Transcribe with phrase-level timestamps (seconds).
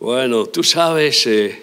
[0.00, 1.60] Bueno, tú sabes eh,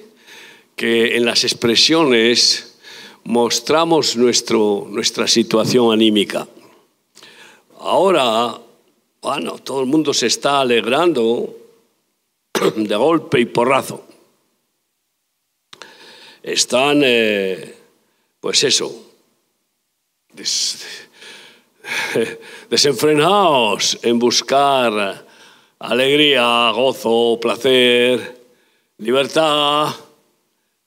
[0.76, 2.76] que en las expresiones
[3.24, 6.46] mostramos nuestro, nuestra situación anímica.
[7.80, 8.60] Ahora,
[9.22, 11.56] bueno, todo el mundo se está alegrando
[12.76, 14.06] de golpe y porrazo.
[16.44, 17.74] Están, eh,
[18.42, 19.14] pues eso,
[22.70, 25.25] desenfrenados en buscar
[25.80, 28.42] alegría, gozo, placer,
[28.98, 29.94] libertad.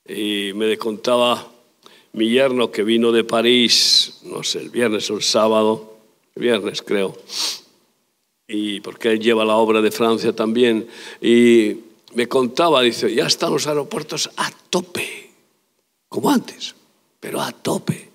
[0.05, 1.51] Y me contaba
[2.13, 5.97] mi yerno que vino de París, no sé, el viernes o el sábado,
[6.35, 7.15] viernes creo,
[8.47, 10.87] y porque él lleva la obra de Francia también,
[11.21, 11.77] y
[12.15, 15.29] me contaba, dice, ya están los aeropuertos a tope,
[16.07, 16.75] como antes,
[17.19, 18.09] pero a tope.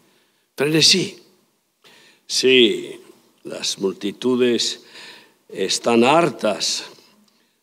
[0.56, 1.22] Pero sí,
[2.26, 3.00] sí,
[3.44, 4.83] las multitudes
[5.54, 6.86] están hartas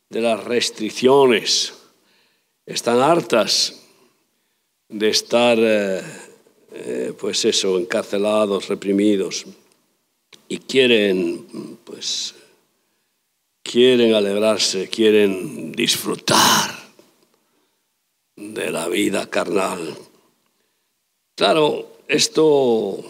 [0.09, 1.73] de las restricciones,
[2.65, 3.81] están hartas
[4.87, 6.01] de estar, eh,
[6.73, 9.45] eh, pues eso, encarcelados, reprimidos,
[10.47, 12.35] y quieren, pues,
[13.61, 16.71] quieren alegrarse, quieren disfrutar
[18.37, 19.97] de la vida carnal.
[21.35, 23.03] Claro, esto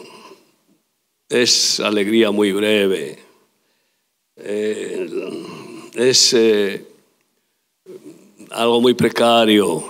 [1.30, 3.21] es alegría muy breve
[4.44, 5.10] eh,
[5.94, 6.88] es eh,
[8.52, 9.84] algo muy precario,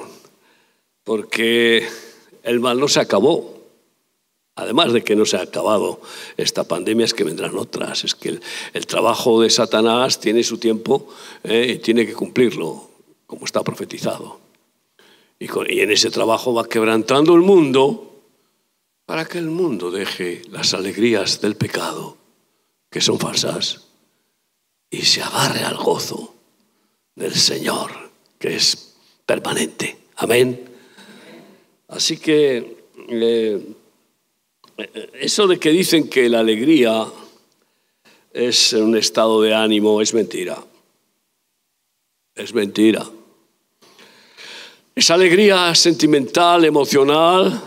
[1.04, 1.88] porque
[2.44, 3.60] el mal no se acabó.
[4.56, 6.02] Además de que no se ha acabado
[6.36, 8.04] esta pandemia, es que vendrán otras.
[8.04, 8.40] Es que
[8.74, 11.08] el, trabajo de Satanás tiene su tiempo
[11.44, 12.90] eh, y tiene que cumplirlo,
[13.26, 14.40] como está profetizado.
[15.40, 18.22] Y, y en ese trabajo va quebrantando el mundo
[19.06, 22.18] para que el mundo deje las alegrías del pecado,
[22.90, 23.91] que son falsas
[24.92, 26.36] y se agarre al gozo
[27.16, 28.94] del Señor, que es
[29.26, 29.98] permanente.
[30.18, 30.70] Amén.
[31.88, 33.62] Así que eh,
[35.14, 37.06] eso de que dicen que la alegría
[38.34, 40.64] es un estado de ánimo es mentira.
[42.36, 43.06] Es mentira.
[44.94, 47.62] Esa alegría sentimental, emocional,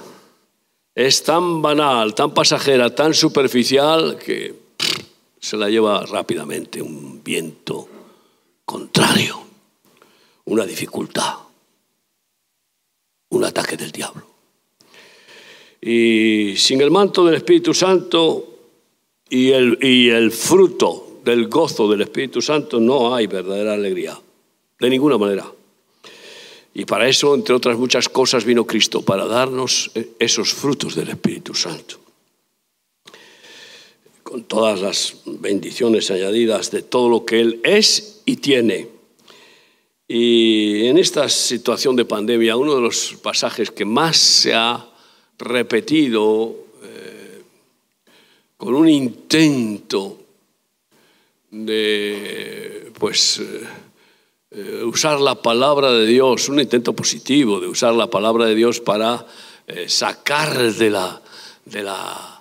[0.95, 4.55] es tan banal, tan pasajera, tan superficial que
[5.45, 7.87] se la lleva rápidamente un viento
[8.65, 9.39] contrario,
[10.47, 11.35] una dificultad,
[13.29, 14.27] un ataque del diablo.
[15.83, 18.55] Y sin el manto del Espíritu Santo
[19.29, 24.19] y el, y el fruto del gozo del Espíritu Santo no hay verdadera alegría,
[24.81, 25.45] de ninguna manera.
[26.73, 31.53] Y para eso, entre otras muchas cosas, vino Cristo, para darnos esos frutos del Espíritu
[31.53, 32.04] Santo
[34.35, 38.89] con todas las bendiciones añadidas de todo lo que Él es y tiene.
[40.09, 44.89] Y en esta situación de pandemia, uno de los pasajes que más se ha
[45.39, 46.53] repetido
[46.83, 47.43] eh,
[48.57, 50.19] con un intento
[51.53, 53.61] de pues eh,
[54.51, 58.81] eh, usar la palabra de Dios, un intento positivo de usar la palabra de Dios
[58.81, 59.25] para
[59.87, 61.23] sacar de la,
[61.67, 62.34] de la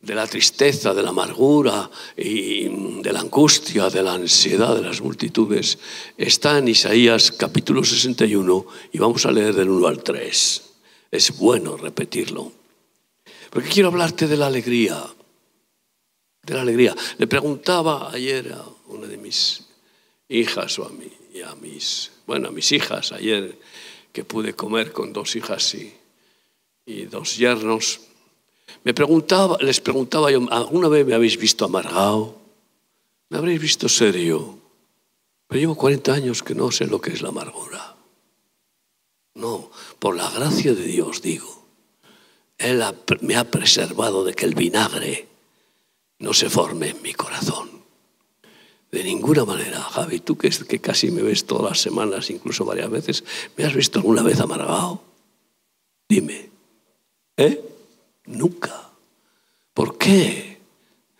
[0.00, 2.68] de la tristeza, de la amargura y
[3.02, 5.78] de la angustia, de la ansiedad de las multitudes,
[6.16, 10.62] está en Isaías capítulo 61 y vamos a leer del 1 al 3.
[11.10, 12.52] Es bueno repetirlo.
[13.50, 15.04] Porque quiero hablarte de la alegría.
[16.42, 16.94] De la alegría.
[17.18, 19.64] Le preguntaba ayer a una de mis
[20.28, 23.58] hijas o a, mí, y a mis, bueno, a mis hijas ayer
[24.12, 25.92] que pude comer con dos hijas y,
[26.86, 28.00] y dos yernos
[28.88, 32.38] me preguntaba, les preguntaba yo, ¿alguna vez me habéis visto amargado?
[33.28, 34.58] ¿Me habréis visto serio?
[35.46, 37.96] Pero llevo 40 años que no sé lo que es la amargura.
[39.34, 41.66] No, por la gracia de Dios digo.
[42.56, 42.82] Él
[43.20, 45.28] me ha preservado de que el vinagre
[46.18, 47.68] no se forme en mi corazón.
[48.90, 52.88] De ninguna manera, Javi, tú que, que casi me ves todas las semanas, incluso varias
[52.88, 53.22] veces,
[53.54, 55.02] ¿me has visto alguna vez amargado?
[56.08, 56.48] Dime.
[57.36, 57.62] ¿Eh?
[58.24, 58.87] Nunca.
[59.78, 60.58] ¿Por qué?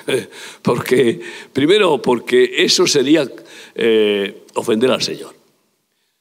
[0.62, 1.20] Porque,
[1.52, 3.30] primero, porque eso sería
[3.76, 5.32] eh, ofender al Señor.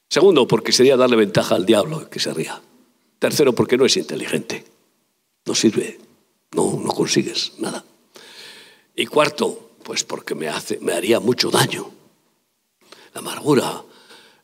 [0.07, 2.61] Segundo, porque sería darle ventaja al diablo que se ría.
[3.17, 4.63] Tercero, porque no es inteligente.
[5.47, 5.97] No sirve.
[6.51, 7.83] No, no consigues nada.
[8.95, 11.89] Y cuarto, pues porque me, hace, me haría mucho daño.
[13.15, 13.83] La amargura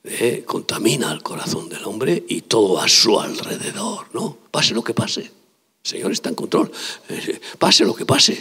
[0.03, 4.35] eh, contamina el corazón del hombre y todo a su alrededor, ¿no?
[4.49, 5.42] Pase lo que pase.
[5.83, 6.71] Señor está en control.
[7.09, 8.37] Eh, pase lo que pase.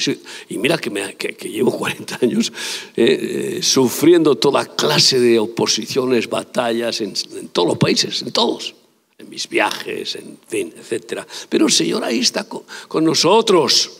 [0.48, 2.52] Y mira que, me, que, llevo 40 años
[2.94, 7.14] eh, eh, sufriendo toda clase de oposiciones, batallas en,
[7.52, 8.76] todos los países, en todos.
[9.18, 11.22] En mis viajes, en etc.
[11.48, 13.90] Pero el Señor ahí está con, con nosotros.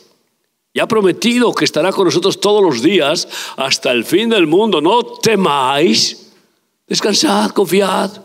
[0.72, 4.80] Y ha prometido que estará con nosotros todos los días hasta el fin del mundo.
[4.80, 6.30] No temáis.
[6.86, 8.22] Descansad, confiad.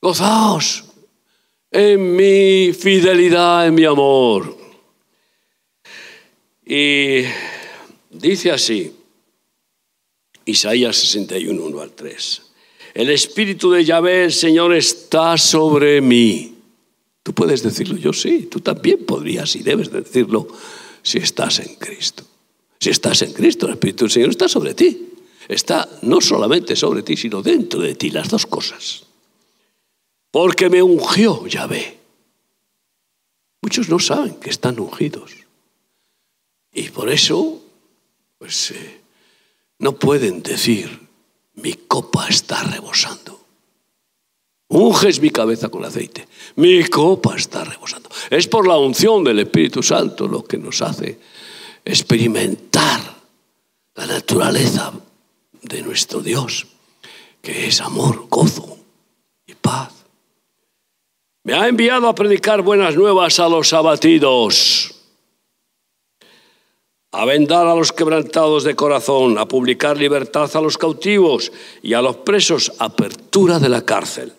[0.00, 0.91] Gozaos
[1.72, 4.56] en mi fidelidad, en mi amor.
[6.64, 7.22] Y
[8.10, 8.92] dice así,
[10.44, 12.42] Isaías 61, 1 al 3.
[12.94, 16.54] El espíritu de Yahvé, el Señor, está sobre mí.
[17.22, 20.46] Tú puedes decirlo, yo sí, tú también podrías y debes decirlo
[21.02, 22.24] si estás en Cristo.
[22.78, 25.08] Si estás en Cristo, el Espíritu del Señor está sobre ti.
[25.48, 29.06] Está no solamente sobre ti, sino dentro de ti, las dos cosas
[30.32, 32.00] porque me ungió Yahvé.
[33.60, 35.30] Muchos no saben que están ungidos.
[36.72, 37.62] Y por eso,
[38.38, 39.00] pues, eh,
[39.78, 41.06] no pueden decir,
[41.54, 43.40] mi copa está rebosando.
[44.68, 46.26] Unges mi cabeza con aceite.
[46.56, 48.08] Mi copa está rebosando.
[48.30, 51.20] Es por la unción del Espíritu Santo lo que nos hace
[51.84, 53.00] experimentar
[53.94, 54.92] la naturaleza
[55.60, 56.66] de nuestro Dios,
[57.42, 58.78] que es amor, gozo
[59.46, 60.01] y paz.
[61.44, 64.94] Me ha enviado a predicar buenas nuevas a los abatidos,
[67.10, 71.50] a vendar a los quebrantados de corazón, a publicar libertad a los cautivos
[71.82, 74.32] y a los presos apertura de la cárcel,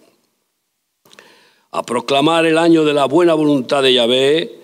[1.71, 4.59] a proclamar el año de la buena voluntad de Yahvé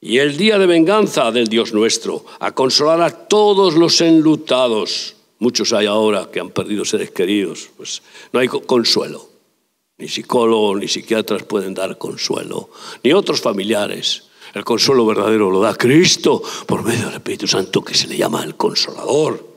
[0.00, 5.14] y el día de venganza del Dios nuestro, a consolar a todos los enlutados.
[5.38, 8.02] Muchos hay ahora que han perdido seres queridos, pues
[8.32, 9.33] no hay consuelo.
[9.96, 12.70] Ni psicólogos ni psiquiatras pueden dar consuelo,
[13.02, 14.24] ni otros familiares.
[14.52, 18.42] El consuelo verdadero lo da Cristo por medio del Espíritu Santo que se le llama
[18.42, 19.54] el consolador.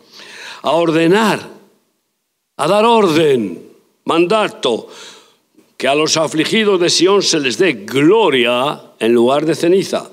[0.62, 1.48] A ordenar,
[2.58, 3.68] a dar orden,
[4.06, 4.90] mandato,
[5.76, 10.10] que a los afligidos de Sión se les dé gloria en lugar de ceniza,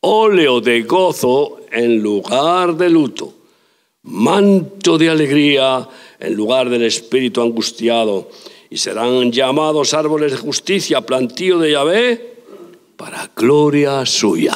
[0.00, 3.32] óleo de gozo en lugar de luto,
[4.02, 5.88] manto de alegría
[6.18, 8.28] en lugar del espíritu angustiado
[8.70, 12.34] y serán llamados árboles de justicia, plantío de Yahvé,
[12.96, 14.54] para gloria suya.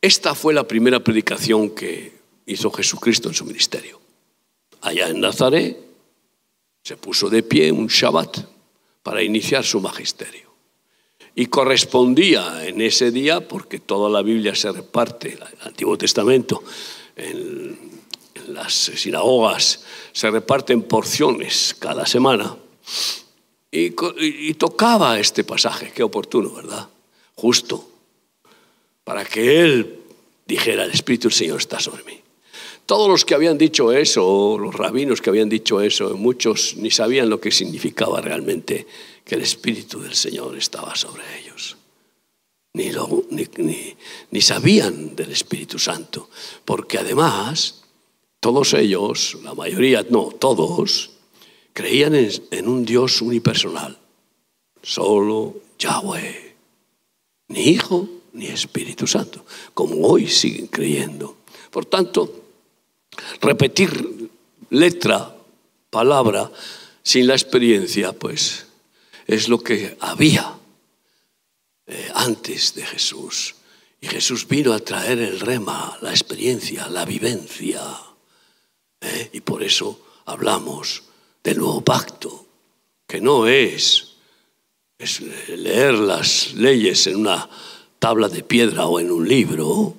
[0.00, 2.12] Esta fue la primera predicación que
[2.46, 4.00] hizo Jesucristo en su ministerio.
[4.82, 5.76] Allá en Nazaret
[6.82, 8.38] se puso de pie un Shabbat
[9.02, 10.50] para iniciar su magisterio.
[11.34, 16.62] Y correspondía en ese día, porque toda la Biblia se reparte, el Antiguo Testamento,
[17.16, 17.99] en
[18.68, 19.80] sinagogas
[20.12, 22.56] se reparten porciones cada semana.
[23.70, 26.88] Y, tocaba este pasaje, qué oportuno, ¿verdad?
[27.36, 27.88] Justo,
[29.04, 30.00] para que él
[30.46, 32.20] dijera, el Espíritu del Señor está sobre mí.
[32.84, 37.30] Todos los que habían dicho eso, los rabinos que habían dicho eso, muchos ni sabían
[37.30, 38.86] lo que significaba realmente
[39.24, 41.76] que el Espíritu del Señor estaba sobre ellos.
[42.72, 42.90] Ni,
[43.30, 43.96] ni,
[44.32, 46.28] ni sabían del Espíritu Santo,
[46.64, 47.79] porque además
[48.40, 51.10] todos ellos, la mayoría, no, todos,
[51.74, 53.98] creían en, un Dios unipersonal,
[54.82, 56.56] solo Yahweh,
[57.48, 59.44] ni Hijo ni Espíritu Santo,
[59.74, 61.36] como hoy siguen creyendo.
[61.70, 62.44] Por tanto,
[63.40, 64.30] repetir
[64.70, 65.36] letra,
[65.90, 66.50] palabra,
[67.02, 68.66] sin la experiencia, pues
[69.26, 70.58] es lo que había
[71.86, 73.56] eh, antes de Jesús.
[74.00, 77.82] Y Jesús vino a traer el rema, la experiencia, la vivencia.
[79.32, 81.02] Y por eso hablamos
[81.42, 82.46] del nuevo pacto,
[83.06, 84.16] que no es
[85.48, 87.48] leer las leyes en una
[87.98, 89.94] tabla de piedra o en un libro,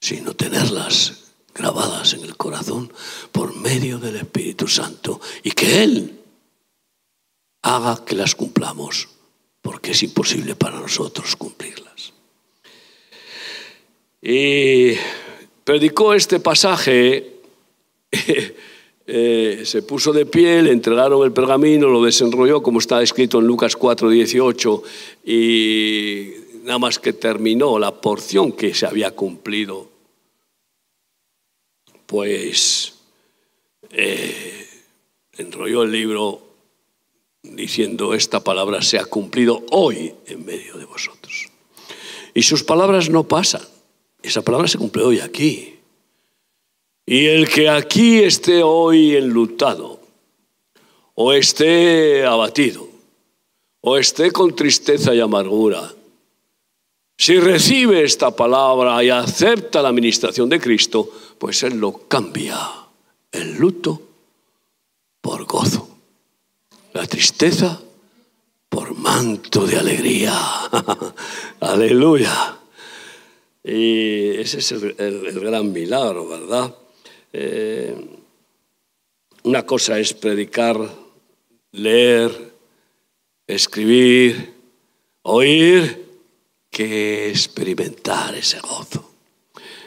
[0.00, 2.92] sino tenerlas grabadas en el corazón
[3.30, 6.18] por medio del Espíritu Santo y que Él
[7.62, 9.08] haga que las cumplamos,
[9.60, 12.12] porque es imposible para nosotros cumplirlas.
[14.20, 14.94] Y
[15.64, 17.41] predicó este pasaje
[19.04, 23.46] Eh, se puso de pie, le entregaron el pergamino, lo desenrolló como está escrito en
[23.46, 24.82] Lucas 4, 18,
[25.24, 26.30] y
[26.62, 29.88] nada más que terminó la porción que se había cumplido,
[32.06, 32.94] pues
[33.90, 34.68] eh,
[35.36, 36.40] enrolló el libro
[37.42, 41.48] diciendo, esta palabra se ha cumplido hoy en medio de vosotros.
[42.34, 43.62] Y sus palabras no pasan,
[44.22, 45.81] esa palabra se cumple hoy aquí.
[47.12, 50.00] Y el que aquí esté hoy enlutado,
[51.12, 52.88] o esté abatido,
[53.82, 55.92] o esté con tristeza y amargura,
[57.18, 62.58] Si recibe esta palabra y acepta la administración de Cristo, pues Él lo cambia
[63.30, 64.00] el luto
[65.20, 65.86] por gozo,
[66.94, 67.78] la tristeza
[68.70, 70.34] por manto de alegría.
[71.60, 72.56] Aleluya.
[73.62, 76.74] Y ese es el, gran milagro, ¿verdad?
[77.32, 77.94] Eh,
[79.44, 80.76] una cosa es predicar,
[81.72, 82.52] leer,
[83.46, 84.54] escribir,
[85.22, 86.02] oír,
[86.70, 89.10] que experimentar ese gozo.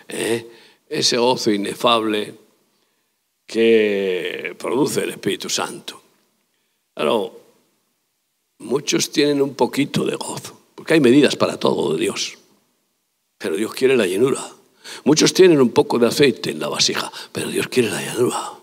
[0.08, 0.48] ¿eh?
[0.88, 2.36] Ese gozo inefable
[3.46, 6.02] que produce el Espíritu Santo.
[6.94, 7.40] Claro,
[8.60, 12.38] muchos tienen un poquito de gozo, porque hay medidas para todo de Dios.
[13.38, 14.42] Pero Dios quiere la llenura.
[15.04, 18.54] Muchos tienen un poco de aceite en la vasija, pero Dios quiere la llenura.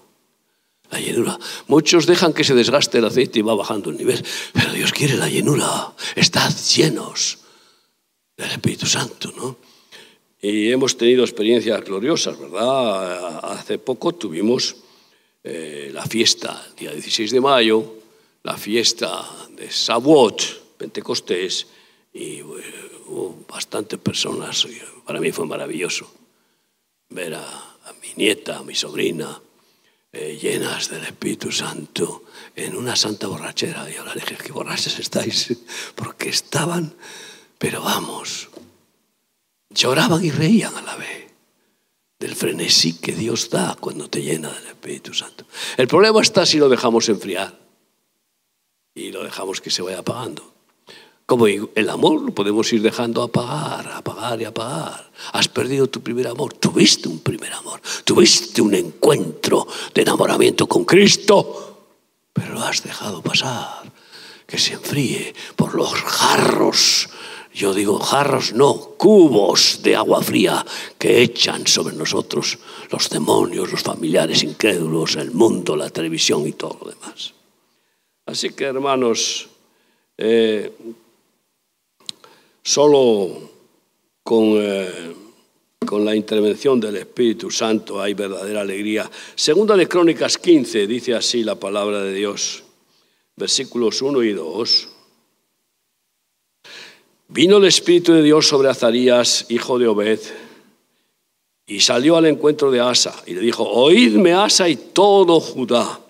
[0.91, 1.39] La llenura.
[1.69, 5.17] Muchos dejan que se desgaste el aceite y va bajando el nivel, pero Dios quiere
[5.17, 5.93] la llenura.
[6.15, 7.39] Estad llenos
[8.37, 9.57] del Espíritu Santo, ¿no?
[10.41, 13.39] Y hemos tenido experiencias gloriosas, ¿verdad?
[13.45, 14.77] Hace poco tuvimos
[15.45, 17.95] eh, la fiesta, el día 16 de mayo,
[18.43, 19.25] la fiesta
[19.57, 20.43] de Sabot,
[20.77, 21.69] Pentecostés,
[22.13, 22.43] y eh,
[23.07, 24.67] hubo bastantes personas.
[25.05, 26.13] Para mí fue maravilloso
[27.11, 27.45] ver a,
[28.01, 29.41] mi nieta, a mi sobrina,
[30.13, 33.89] eh, llenas del Espíritu Santo en una santa borrachera.
[33.91, 35.55] Y ahora dije, qué borrachas estáis,
[35.95, 36.95] porque estaban,
[37.59, 38.49] pero vamos,
[39.71, 41.33] lloraban y reían a la vez
[42.19, 45.45] del frenesí que Dios da cuando te llena del Espíritu Santo.
[45.77, 47.59] El problema está si lo dejamos enfriar
[48.95, 50.52] y lo dejamos que se vaya apagando.
[51.33, 55.11] Como el amor lo podemos ir dejando apagar, apagar y apagar.
[55.33, 60.85] Has perdido tu primer amor, tuviste un primer amor, tuviste un encuentro de enamoramiento con
[60.85, 61.89] Cristo,
[62.35, 63.91] pero lo has dejado pasar,
[64.47, 67.09] que se enfríe por los jarros
[67.55, 70.63] yo digo jarros, no, cubos de agua fría
[70.99, 72.59] que echan sobre nosotros
[72.91, 77.33] los demonios, los familiares incrédulos, el mundo, la televisión y todo lo demás.
[78.27, 79.49] Así que hermanos,
[80.17, 80.73] eh,
[82.63, 83.51] solo
[84.23, 85.15] con, eh,
[85.85, 89.11] con la intervención del Espíritu Santo hay verdadera alegría.
[89.35, 92.63] Segunda de Crónicas 15 dice así la palabra de Dios,
[93.37, 94.89] versículos 1 y 2.
[97.29, 100.21] Vino el Espíritu de Dios sobre Azarías, hijo de Obed,
[101.67, 106.01] y salió al encuentro de Asa y le dijo, oídme Asa y todo Judá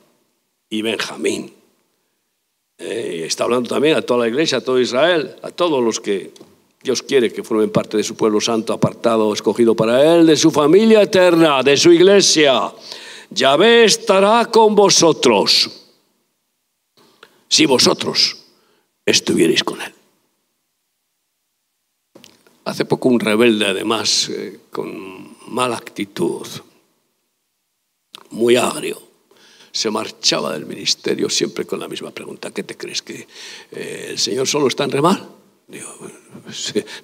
[0.68, 1.62] y Benjamín.
[2.84, 6.32] Eh, está hablando también a toda la iglesia, a todo Israel, a todos los que
[6.82, 10.50] Dios quiere que formen parte de su pueblo santo, apartado, escogido para Él, de su
[10.50, 12.72] familia eterna, de su iglesia.
[13.30, 15.70] Yahvé estará con vosotros
[17.46, 18.36] si vosotros
[19.06, 19.94] estuvierais con Él.
[22.64, 26.48] Hace poco un rebelde, además, eh, con mala actitud,
[28.30, 29.12] muy agrio,
[29.73, 32.50] se marchaba del ministerio siempre con la misma pregunta.
[32.50, 33.00] ¿Qué te crees?
[33.00, 33.26] ¿Que
[33.73, 35.26] eh, el Señor solo está en remar?
[35.67, 35.88] Digo,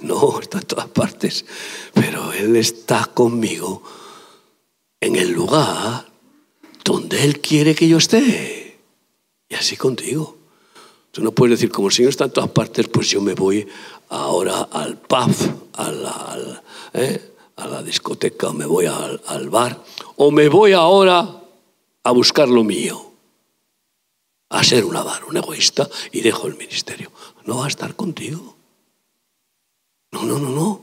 [0.01, 1.47] no, está en todas partes,
[1.95, 3.83] pero Él está conmigo
[5.01, 6.07] en el lugar
[6.85, 8.79] donde Él quiere que yo esté.
[9.49, 10.37] Y así contigo.
[11.11, 13.67] Tú no puedes decir, como el Señor está en todas partes, pues yo me voy
[14.11, 15.35] ahora al pub,
[15.73, 17.33] a la, ¿eh?
[17.83, 19.83] discoteca, o me voy al bar,
[20.17, 21.39] o me voy ahora
[22.05, 23.13] a buscar lo mío,
[24.51, 27.13] a ser un avaro, un egoísta, y dejo el ministerio.
[27.45, 28.57] No va a estar contigo.
[30.11, 30.83] No, no, no, no,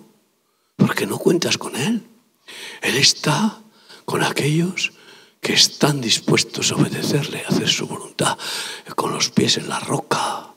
[0.76, 2.06] porque no cuentas con Él.
[2.82, 3.62] Él está
[4.06, 4.94] con aquellos
[5.42, 8.38] que están dispuestos a obedecerle, a hacer su voluntad,
[8.96, 10.56] con los pies en la roca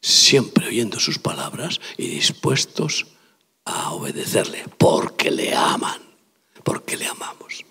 [0.00, 3.06] siempre oyendo sus palabras y dispuestos
[3.64, 6.00] a obedecerle, porque le aman,
[6.64, 7.64] porque le amamos.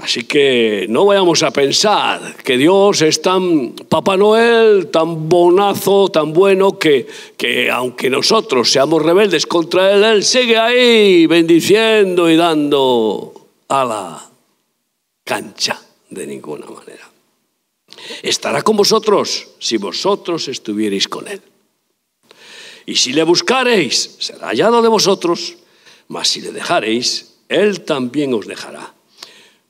[0.00, 6.32] Así que no vayamos a pensar que Dios es tan Papá Noel, tan bonazo, tan
[6.32, 13.32] bueno, que, que aunque nosotros seamos rebeldes contra Él, Él sigue ahí bendiciendo y dando
[13.68, 14.30] a la
[15.24, 17.16] cancha de ninguna manera
[18.22, 21.40] estará con vosotros si vosotros estuvierais con él.
[22.86, 25.56] Y si le buscareis, será hallado de vosotros,
[26.08, 28.94] mas si le dejareis, él también os dejará.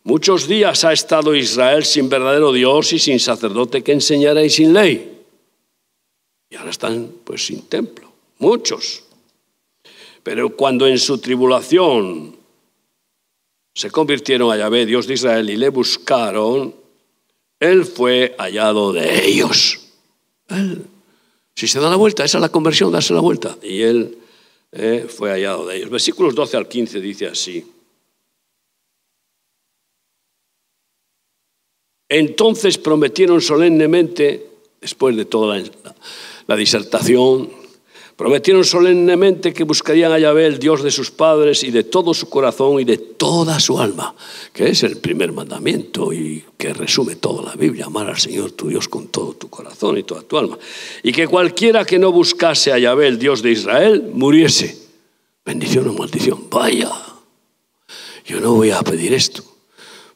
[0.07, 4.73] Muchos días ha estado Israel sin verdadero Dios y sin sacerdote que enseñara y sin
[4.73, 5.19] ley.
[6.49, 9.03] Y ahora están pues sin templo, muchos.
[10.23, 12.37] Pero cuando en su tribulación
[13.75, 16.73] se convirtieron a Yahvé, Dios de Israel, y le buscaron,
[17.59, 19.81] él fue hallado de ellos.
[21.57, 23.59] Si se da la vuelta, esa es la conversión, darse la vuelta.
[23.61, 24.19] Y él
[24.71, 25.91] eh, fue hallado de ellos.
[25.91, 27.73] Versículos 12 al 15 dice así.
[32.09, 34.47] Entonces prometieron solemnemente,
[34.81, 35.63] después de toda
[36.47, 37.51] la disertación,
[38.17, 42.31] Prometieron solemnemente que buscarían a Yahvé, el Dios de sus padres, y de todo su
[42.31, 44.15] corazón y de toda su alma,
[44.55, 48.69] que es el primer mandamiento y que resume toda la Biblia, amar al Señor tu
[48.69, 50.59] Dios con todo tu corazón y toda tu alma.
[51.03, 54.79] Y que cualquiera que no buscase a Yahvé, el Dios de Israel, muriese.
[55.45, 56.49] Bendición o maldición.
[56.49, 56.91] Vaya,
[58.25, 59.45] yo no voy a pedir esto,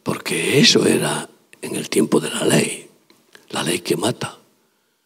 [0.02, 1.28] porque eso era
[1.62, 2.88] en el tiempo de la ley,
[3.50, 4.38] la ley que mata,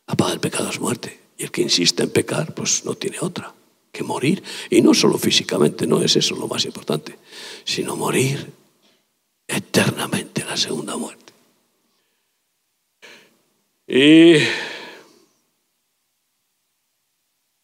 [0.07, 1.21] apaga el pecado es muerte.
[1.37, 3.53] Y el que insiste en pecar, pues no tiene otra
[3.91, 4.43] que morir.
[4.71, 7.19] Y no solo físicamente, no es eso lo más importante,
[7.65, 8.53] sino morir
[9.49, 11.33] eternamente la segunda muerte.
[13.87, 14.37] Y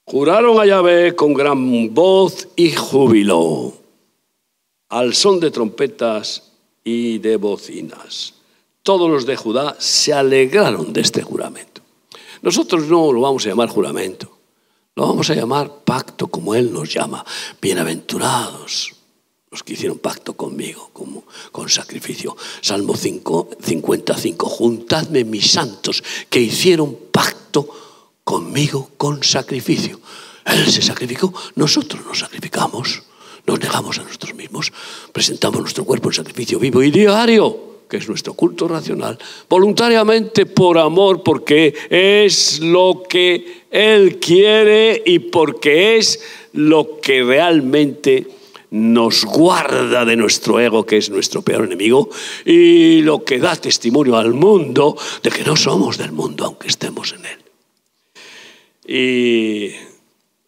[0.05, 3.75] juraron a Yahvé con gran voz y júbilo,
[4.89, 6.53] al son de trompetas
[6.85, 8.35] y de bocinas.
[8.83, 11.83] Todos los de Judá se alegraron de este juramento.
[12.43, 14.39] Nosotros no lo vamos a llamar juramento,
[14.97, 17.25] lo vamos a llamar pacto como Él nos llama.
[17.61, 18.95] Bienaventurados
[19.51, 22.37] los que hicieron pacto conmigo, como, con sacrificio.
[22.63, 27.69] Salmo 5, 55, juntadme mis santos que hicieron pacto
[28.25, 30.01] conmigo con sacrificio.
[30.47, 33.03] Él se sacrificó, nosotros nos sacrificamos,
[33.47, 34.73] nos negamos a nosotros mismos,
[35.13, 39.19] presentamos nuestro cuerpo en sacrificio vivo y diario que es nuestro culto racional,
[39.49, 46.21] voluntariamente por amor, porque es lo que Él quiere y porque es
[46.53, 48.27] lo que realmente
[48.71, 52.09] nos guarda de nuestro ego, que es nuestro peor enemigo,
[52.45, 57.13] y lo que da testimonio al mundo de que no somos del mundo, aunque estemos
[57.13, 57.39] en él.
[58.87, 59.73] Y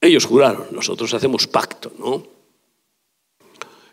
[0.01, 2.25] ellos juraron, nosotros hacemos pacto, ¿no?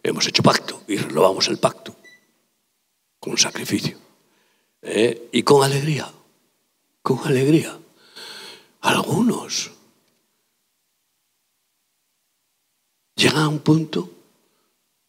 [0.03, 1.98] Hemos hecho pacto y renovamos el pacto
[3.19, 3.97] con sacrificio
[4.81, 5.29] ¿eh?
[5.31, 6.11] y con alegría,
[7.01, 7.77] con alegría.
[8.81, 9.71] Algunos
[13.15, 14.09] llegan a un punto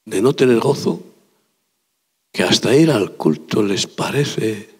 [0.04, 1.02] de no tener gozo
[2.32, 4.70] que hasta ir al culto les parece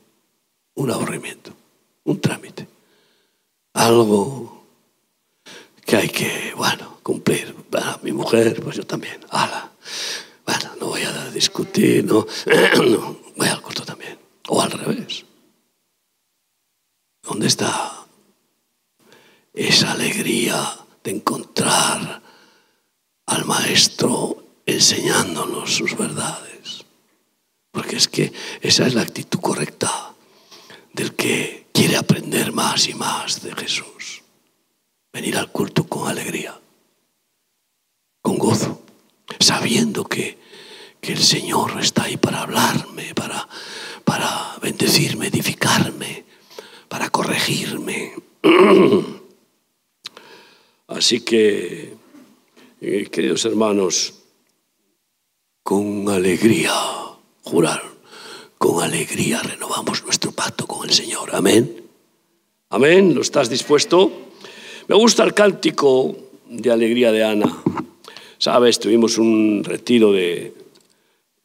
[0.75, 1.53] un aburrimiento,
[2.05, 2.66] un trámite,
[3.73, 4.64] algo
[5.85, 7.55] que hay que, bueno, cumplir.
[8.03, 9.21] mi mujer, pues yo también.
[9.31, 9.60] Ala.
[11.40, 12.26] Discutir, no,
[12.85, 14.18] no voy al culto también.
[14.48, 15.24] O al revés.
[17.22, 18.05] ¿Dónde está
[19.55, 20.55] esa alegría
[21.03, 22.20] de encontrar
[23.24, 26.85] al Maestro enseñándonos sus verdades?
[27.70, 30.12] Porque es que esa es la actitud correcta
[30.92, 34.24] del que quiere aprender más y más de Jesús.
[35.11, 36.61] Venir al culto con alegría,
[38.20, 38.83] con gozo,
[39.38, 40.39] sabiendo que
[41.01, 43.49] que el Señor está ahí para hablarme, para,
[44.05, 46.25] para bendecirme, edificarme,
[46.89, 48.15] para corregirme.
[50.89, 51.95] Así que,
[52.81, 54.15] eh, queridos hermanos,
[55.63, 56.73] con alegría,
[57.43, 57.83] jurar,
[58.59, 61.35] con alegría renovamos nuestro pacto con el Señor.
[61.35, 61.85] Amén.
[62.71, 63.15] Amén.
[63.15, 64.13] ¿Lo estás dispuesto?
[64.89, 66.17] Me gusta el cántico
[66.49, 67.63] de alegría de Ana.
[68.39, 70.53] Sabes, tuvimos un retiro de,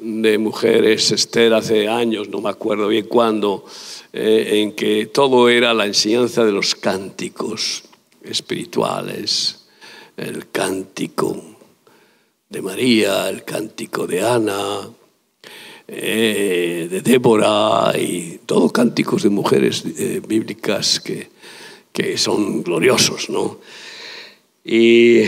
[0.06, 3.66] de mujeres, Esther, hace años, no me acuerdo bien cuándo,
[4.14, 7.86] eh, en que todo era la enseñanza de los cánticos
[8.22, 9.66] espirituales,
[10.16, 11.42] el cántico
[12.48, 14.88] de María, el cántico de Ana,
[15.88, 21.30] eh, de Débora y todos cánticos de mujeres eh, bíblicas que,
[21.92, 23.60] que, son gloriosos, ¿no?
[24.64, 25.24] Y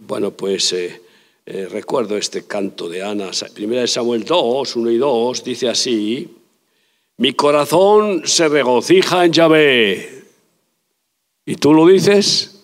[0.00, 0.74] bueno, pues
[1.46, 6.36] recuerdo este canto de Ana, primera de Samuel 2, 1 y 2, dice así,
[7.18, 10.24] mi corazón se regocija en Yahvé.
[11.44, 12.62] ¿Y tú lo dices?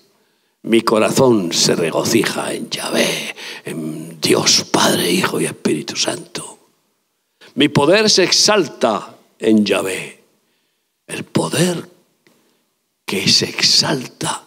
[0.62, 6.58] Mi corazón se regocija en Yahvé, en Dios Padre, Hijo y Espíritu Santo.
[7.54, 10.22] Mi poder se exalta en Yahvé.
[11.06, 11.88] El poder
[13.04, 14.44] que se exalta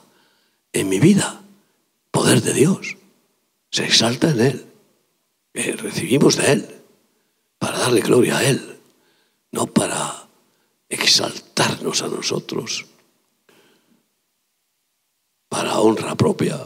[0.72, 1.43] en mi vida,
[2.12, 2.96] poder de Dios
[3.74, 4.66] se exalta en Él.
[5.54, 6.70] recibimos de Él
[7.58, 8.62] para darle gloria a Él,
[9.52, 10.28] no para
[10.88, 12.86] exaltarnos a nosotros
[15.50, 16.60] para honra propia,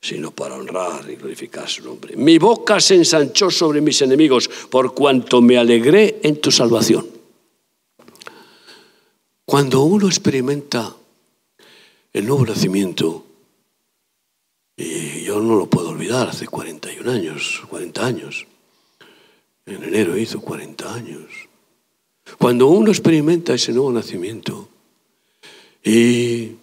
[0.00, 2.16] sino para honrar y glorificar su nombre.
[2.16, 7.06] Mi boca se ensanchó sobre mis enemigos por cuanto me alegré en tu salvación.
[9.44, 10.96] Cuando uno experimenta
[12.14, 13.26] el nuevo nacimiento,
[14.76, 18.46] y no lo puedo olvidar, hace 41 años, 40 años.
[19.66, 21.24] En enero hizo 40 años.
[22.38, 24.68] Cuando uno experimenta ese nuevo nacimiento
[25.82, 26.56] y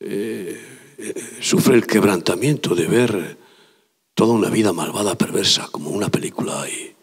[0.00, 0.60] eh,
[0.98, 3.36] eh, sufre el quebrantamiento de ver
[4.14, 6.94] toda una vida malvada, perversa, como una película, y,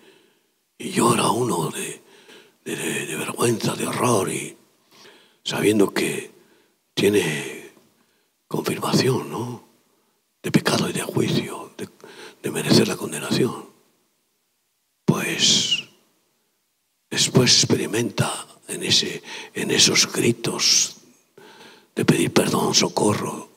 [0.77, 2.01] y llora uno de,
[2.63, 4.55] de, vergüenza, de horror, y
[5.43, 6.31] sabiendo que
[6.93, 7.71] tiene
[8.47, 9.70] confirmación, ¿no?
[10.41, 13.69] De pecado y de juicio, de, merecer la condenación.
[15.05, 15.83] Pues
[17.09, 19.21] después experimenta en, ese,
[19.53, 20.97] en esos gritos
[21.95, 23.49] de pedir perdón, socorro,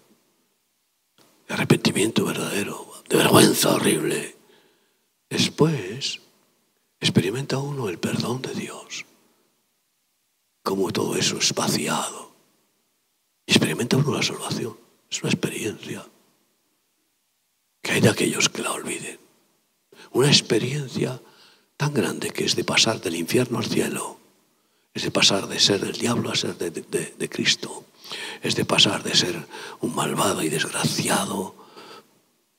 [1.49, 4.37] de arrepentimiento verdadero, de vergüenza horrible.
[5.31, 6.21] Después
[7.01, 9.07] experimenta uno el perdón de Dios,
[10.63, 12.33] como todo eso es vaciado.
[13.47, 14.79] Experimenta uno la salvación.
[15.11, 16.05] Es una experiencia
[17.85, 19.21] que hay de aquellos que la olviden.
[20.11, 21.21] Una experiencia
[21.77, 24.19] tan grande que es de pasar del infierno al cielo.
[24.93, 27.85] Es de pasar de ser del diablo a ser de, de Cristo
[28.43, 29.47] es de pasar de ser
[29.81, 31.55] un malvado y desgraciado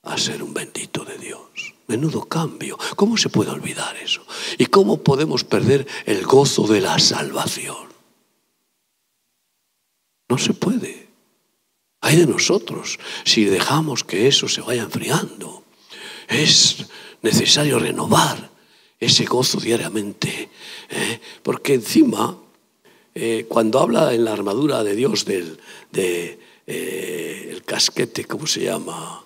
[0.02, 1.74] a ser un bendito de Dios.
[1.86, 2.78] Menudo cambio.
[2.96, 4.24] ¿Cómo se puede olvidar eso?
[4.58, 7.86] ¿Y cómo podemos perder el gozo de la salvación?
[10.28, 10.95] No se puede.
[12.06, 15.64] Hay de nosotros si dejamos que eso se vaya enfriando.
[16.28, 16.86] Es
[17.20, 18.48] necesario renovar
[19.00, 20.48] ese gozo diariamente,
[20.88, 21.20] ¿eh?
[21.42, 22.38] porque encima
[23.12, 25.58] eh, cuando habla en la armadura de Dios del
[25.90, 26.38] de,
[26.68, 29.24] eh, casquete, ¿cómo se llama?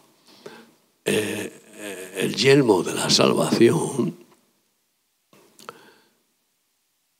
[1.05, 4.25] El yelmo de la salvación,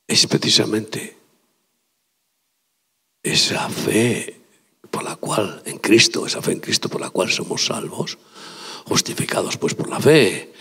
[0.07, 1.17] es precisamente
[3.21, 4.40] esa fe
[4.91, 8.17] por la cual, en Cristo, esa fe en Cristo por la cual somos salvos,
[8.85, 10.51] justificados pues por la fe,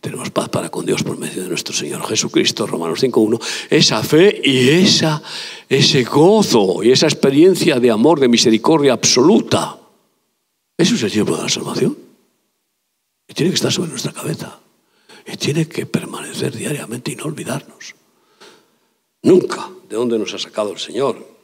[0.00, 3.40] tenemos paz para con Dios por medio de nuestro Señor Jesucristo, Romanos 5.1.
[3.68, 5.20] Esa fe y esa,
[5.68, 9.76] ese gozo y esa experiencia de amor, de misericordia absoluta.
[10.76, 11.98] Eso es el tiempo de la salvación.
[13.26, 14.60] Y tiene que estar sobre nuestra cabeza.
[15.26, 17.96] Y tiene que permanecer diariamente y no olvidarnos.
[19.22, 21.37] Nunca de dónde nos ha sacado el Señor.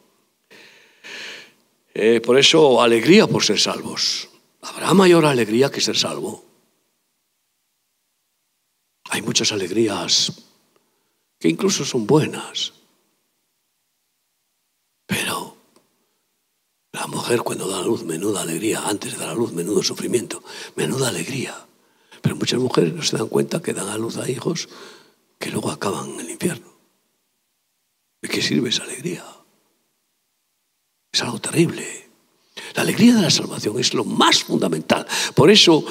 [1.94, 4.28] Eh, por eso, alegría por ser salvos.
[4.62, 6.44] Habrá mayor alegría que ser salvo.
[9.10, 10.32] Hay muchas alegrías
[11.38, 12.72] que incluso son buenas.
[15.06, 15.56] Pero
[16.92, 20.42] la mujer cuando da a luz, menuda alegría, antes de dar a luz, menudo sufrimiento,
[20.74, 21.66] menuda alegría.
[22.22, 24.68] Pero muchas mujeres no se dan cuenta que dan a luz a hijos
[25.38, 26.72] que luego acaban en el infierno.
[28.20, 29.33] ¿De qué sirve esa alegría?
[31.14, 31.86] Es algo terrible.
[32.74, 35.06] La alegría de la salvación es lo más fundamental.
[35.36, 35.84] Por eso,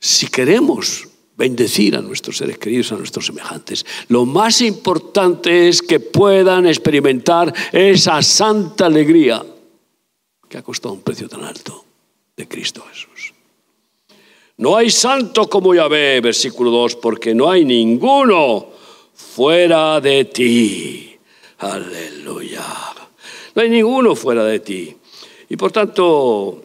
[0.00, 3.84] si queremos bendecir a nuestros seres queridos, a nuestros semejantes.
[4.08, 9.44] Lo más importante es que puedan experimentar esa santa alegría
[10.48, 11.84] que ha costado un precio tan alto
[12.34, 13.34] de Cristo Jesús.
[14.56, 18.68] No hay santo como Yahvé, versículo 2, porque no hay ninguno
[19.12, 21.18] fuera de ti.
[21.58, 22.95] Aleluya.
[23.56, 24.94] No hay ninguno fuera de ti.
[25.48, 26.62] Y por tanto,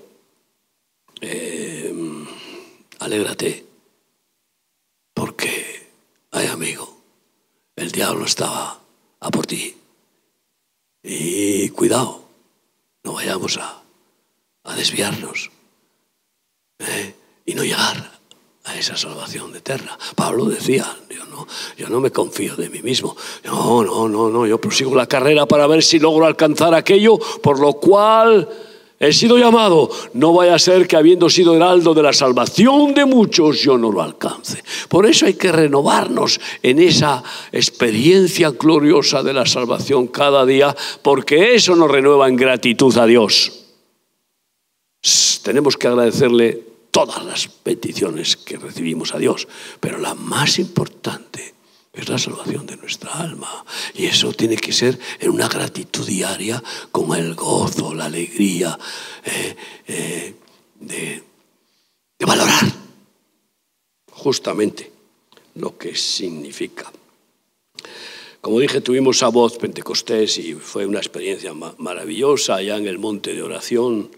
[1.22, 1.96] eh,
[3.00, 3.66] alégrate
[5.14, 5.88] porque,
[6.32, 6.98] ay amigo,
[7.78, 8.82] el diablo estaba
[9.22, 9.74] a por ti.
[11.02, 12.26] Y cuidado,
[13.06, 13.82] no vayamos a,
[14.76, 15.50] desviarnos
[16.80, 17.16] ¿eh?
[17.46, 18.11] y no llegar
[18.66, 19.98] a esa salvación eterna.
[20.16, 21.48] Pablo decía, yo no,
[21.78, 23.16] yo no me confío de mí mismo.
[23.44, 27.60] No, no, no, no, yo prosigo la carrera para ver si logro alcanzar aquello por
[27.60, 28.48] lo cual
[29.04, 33.06] He sido llamado, no vaya a ser que habiendo sido heraldo de la salvación de
[33.06, 34.64] muchos, yo no lo alcance.
[34.90, 41.56] Por eso hay que renovarnos en esa experiencia gloriosa de la salvación cada día, porque
[41.56, 43.64] eso nos renueva en gratitud a Dios.
[45.42, 49.48] Tenemos que agradecerle todas las peticiones que recibimos a Dios,
[49.80, 51.56] pero la más importante
[51.94, 53.66] es la salvación de nuestra alma.
[53.96, 58.78] Y eso tiene que ser en una gratitud diaria con el gozo, la alegría
[59.24, 59.56] eh,
[59.88, 60.36] eh,
[60.80, 61.24] de,
[62.20, 62.72] de valorar
[64.12, 64.92] justamente
[65.56, 66.92] lo que significa.
[68.40, 73.34] Como dije, tuvimos a voz Pentecostés y fue una experiencia maravillosa allá en el monte
[73.34, 74.10] de oración,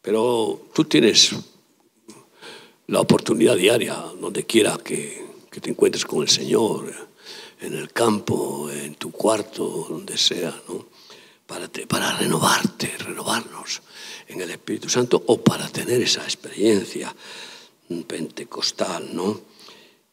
[0.00, 1.34] pero tú tienes
[2.88, 6.92] la oportunidad diaria, donde quiera que, te encuentres con el Señor,
[7.60, 10.54] en el campo, en tu cuarto, donde sea,
[11.46, 13.82] para, para renovarte, renovarnos
[14.28, 17.14] en el Espíritu Santo o para tener esa experiencia
[18.06, 19.40] pentecostal, ¿no?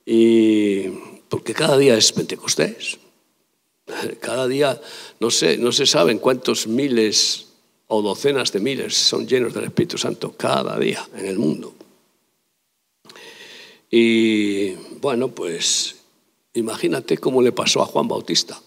[0.06, 0.88] Y
[1.30, 2.98] porque cada día es Pentecostés.
[4.20, 4.80] Cada día,
[5.20, 7.48] no sé, no se saben cuántos miles
[7.88, 11.74] o docenas de miles son llenos del Espíritu Santo cada día en el mundo.
[13.90, 15.96] Y bueno, pues
[16.54, 18.62] imagínate cómo le pasó a Juan Bautista.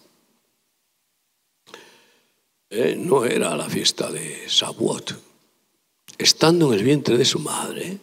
[2.70, 5.14] Eh, no era la fiesta de Shavuot.
[6.18, 7.98] Estando en el vientre de su madre,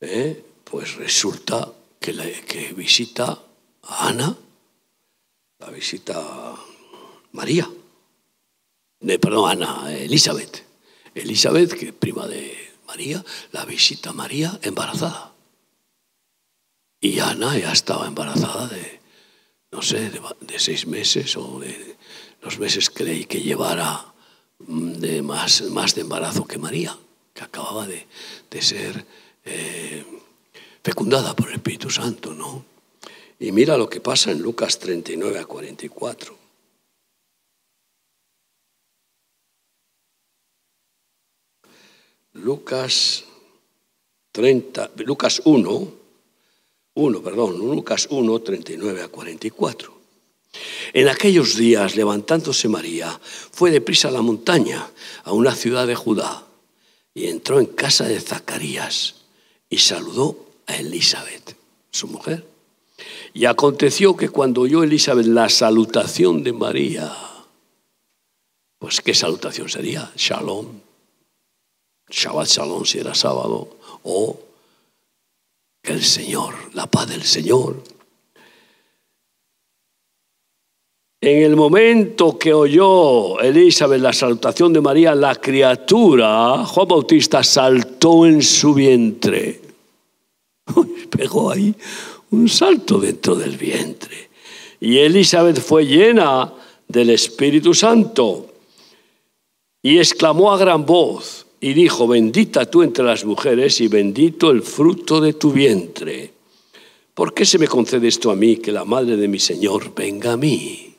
[0.00, 2.12] eh, pues resulta que,
[2.46, 3.38] que visita
[3.82, 4.36] a Ana,
[5.58, 6.56] la visita
[7.32, 7.68] María,
[9.00, 10.64] de, perdón, Ana, Elizabeth.
[11.14, 15.31] Elizabeth, que es prima de María, la visita María embarazada.
[17.04, 19.00] Y Ana ya estaba embarazada de,
[19.72, 21.96] no sé, de, seis meses o de
[22.42, 24.14] los meses que, que llevara
[24.60, 26.96] mm, de más, más de embarazo que María,
[27.34, 28.06] que acababa de,
[28.60, 29.04] ser
[29.44, 30.04] eh,
[30.84, 32.64] fecundada por el Espíritu Santo, ¿no?
[33.40, 36.38] Y mira lo que pasa en Lucas 39 a 44.
[42.34, 43.24] Lucas
[44.30, 46.01] 30, Lucas 1,
[46.94, 50.02] 1, perdón, Lucas 1, 39 a 44.
[50.92, 54.90] En aquellos días, levantándose María, fue deprisa a la montaña,
[55.24, 56.46] a una ciudad de Judá,
[57.14, 59.14] y entró en casa de Zacarías
[59.70, 61.56] y saludó a Elizabeth,
[61.90, 62.46] su mujer.
[63.32, 67.16] Y aconteció que cuando oyó Elizabeth la salutación de María,
[68.78, 70.12] pues ¿qué salutación sería?
[70.16, 70.80] Shalom.
[72.10, 74.38] Shabbat Shalom si era sábado, o
[75.82, 77.82] el Señor, la paz del Señor.
[81.20, 88.26] En el momento que oyó Elizabeth la salutación de María, la criatura, Juan Bautista, saltó
[88.26, 89.60] en su vientre.
[91.10, 91.74] Pegó ahí
[92.30, 94.30] un salto dentro del vientre.
[94.80, 96.52] Y Elizabeth fue llena
[96.88, 98.48] del Espíritu Santo
[99.80, 104.62] y exclamó a gran voz, y dijo, bendita tú entre las mujeres y bendito el
[104.62, 106.32] fruto de tu vientre.
[107.14, 110.32] ¿Por qué se me concede esto a mí, que la madre de mi Señor venga
[110.32, 110.96] a mí?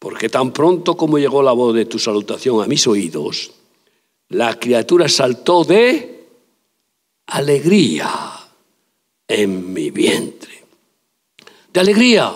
[0.00, 3.52] Porque tan pronto como llegó la voz de tu salutación a mis oídos,
[4.30, 6.26] la criatura saltó de
[7.26, 8.10] alegría
[9.28, 10.64] en mi vientre.
[11.72, 12.34] De alegría.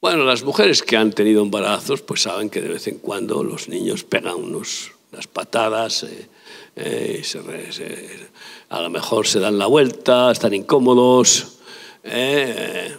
[0.00, 3.68] Bueno, las mujeres que han tenido embarazos pues saben que de vez en cuando los
[3.68, 6.28] niños pegan unos las patadas, eh,
[6.76, 8.28] eh,
[8.68, 11.58] a lo mejor se dan la vuelta, están incómodos,
[12.04, 12.96] eh,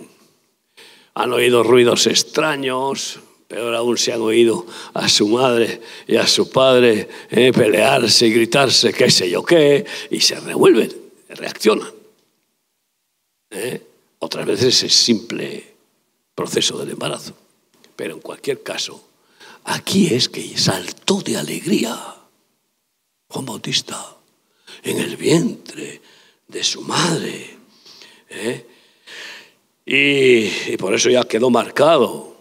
[1.14, 6.50] han oído ruidos extraños, peor aún se han oído a su madre y a su
[6.50, 10.92] padre pelearse y gritarse qué sé yo qué, y se revuelven,
[11.30, 11.92] reaccionan.
[14.20, 15.66] Otras veces es simple
[16.34, 17.36] proceso del embarazo,
[17.96, 19.11] pero en cualquier caso,
[19.64, 22.16] Aquí es que saltó de alegría
[23.30, 24.18] Juan Bautista
[24.84, 26.02] en el vientre
[26.48, 27.58] de su madre.
[28.30, 28.68] ¿eh?
[29.86, 32.36] Y, por eso ya quedó marcado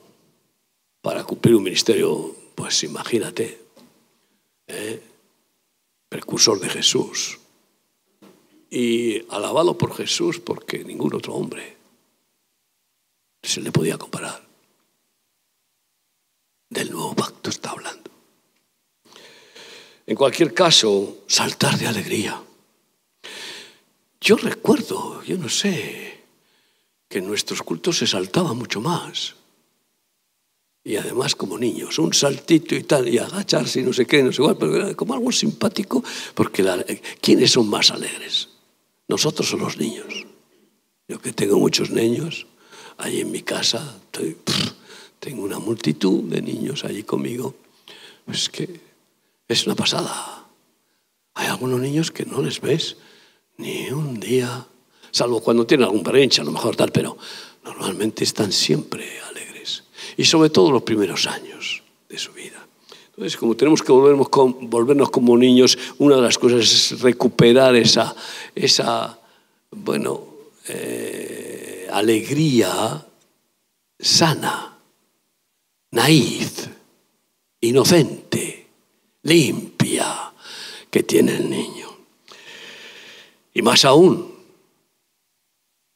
[1.02, 3.61] para cumplir un ministerio, pues imagínate,
[4.66, 5.02] ¿eh?
[6.09, 7.38] precursor de Jesús.
[8.70, 11.76] Y alabado por Jesús porque ningún otro hombre
[13.42, 14.50] se le podía comparar.
[16.70, 18.11] Del nuevo pacto está hablando.
[20.06, 22.40] En cualquier caso, saltar de alegría.
[24.20, 26.20] Yo recuerdo, yo no sé,
[27.09, 29.35] que en nuestros cultos se saltaba mucho más.
[30.85, 34.33] Y además como niños, un saltito y tal, y agacharse y no sé qué, no
[34.33, 36.04] sé cuál, pero como algo simpático,
[36.35, 36.64] porque
[37.20, 38.48] ¿quiénes son más alegres?
[39.09, 40.24] Nosotros o los niños.
[41.09, 42.46] Yo que tengo muchos niños,
[42.96, 44.37] ahí en mi casa, estoy...
[45.20, 47.54] Tengo una multitud de niños allí conmigo.
[48.26, 48.80] Es que
[49.46, 50.46] es una pasada.
[51.35, 52.96] Hay algunos niños que no les ves
[53.59, 54.66] ni un día,
[55.11, 57.18] salvo cuando tienen algún berrinche, a lo mejor tal, pero
[57.62, 59.85] normalmente están siempre alegres.
[60.16, 62.66] Y sobre todo los primeros años de su vida.
[63.09, 68.16] Entonces, como tenemos que volvernos, como niños, una de las cosas es recuperar esa,
[68.54, 69.20] esa
[69.70, 70.24] bueno,
[70.66, 73.06] eh, alegría
[73.98, 74.69] sana
[75.92, 76.68] naíz,
[77.61, 78.66] inocente,
[79.22, 80.33] limpia
[80.90, 81.88] que tiene el niño.
[83.53, 84.35] Y más aún,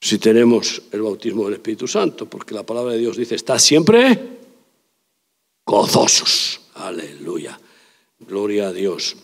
[0.01, 4.35] si tenemos el bautismo del Espíritu Santo, porque la palabra de Dios dice, está siempre
[5.65, 6.61] gozoso gozosos.
[6.75, 7.59] Aleluya.
[8.19, 9.17] Gloria a Dios.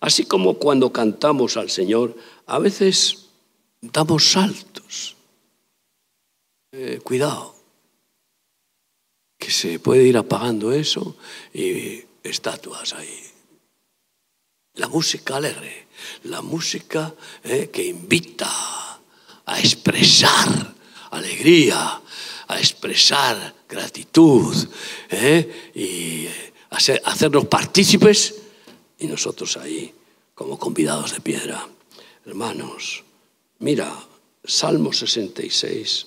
[0.00, 3.28] Así como cuando cantamos al Señor, a veces
[3.80, 5.16] damos saltos.
[6.72, 7.54] Eh, cuidado,
[9.40, 11.16] que se puede ir apagando eso
[11.52, 13.24] y estatuas ahí.
[14.74, 15.88] La música alegre,
[16.24, 19.00] la música eh, que invita
[19.46, 20.74] a expresar
[21.10, 22.00] alegría,
[22.48, 24.54] a expresar gratitud
[25.08, 26.28] eh, y
[26.70, 28.34] hacernos partícipes
[28.98, 29.92] y nosotros ahí
[30.34, 31.66] como convidados de piedra.
[32.26, 33.04] Hermanos,
[33.58, 33.90] mira,
[34.44, 36.06] Salmo 66,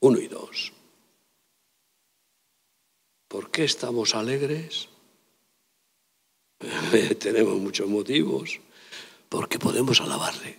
[0.00, 0.73] 1 y 2.
[3.34, 4.88] ¿Por qué estamos alegres?
[7.18, 8.60] Tenemos muchos motivos,
[9.28, 10.56] porque podemos alabarle.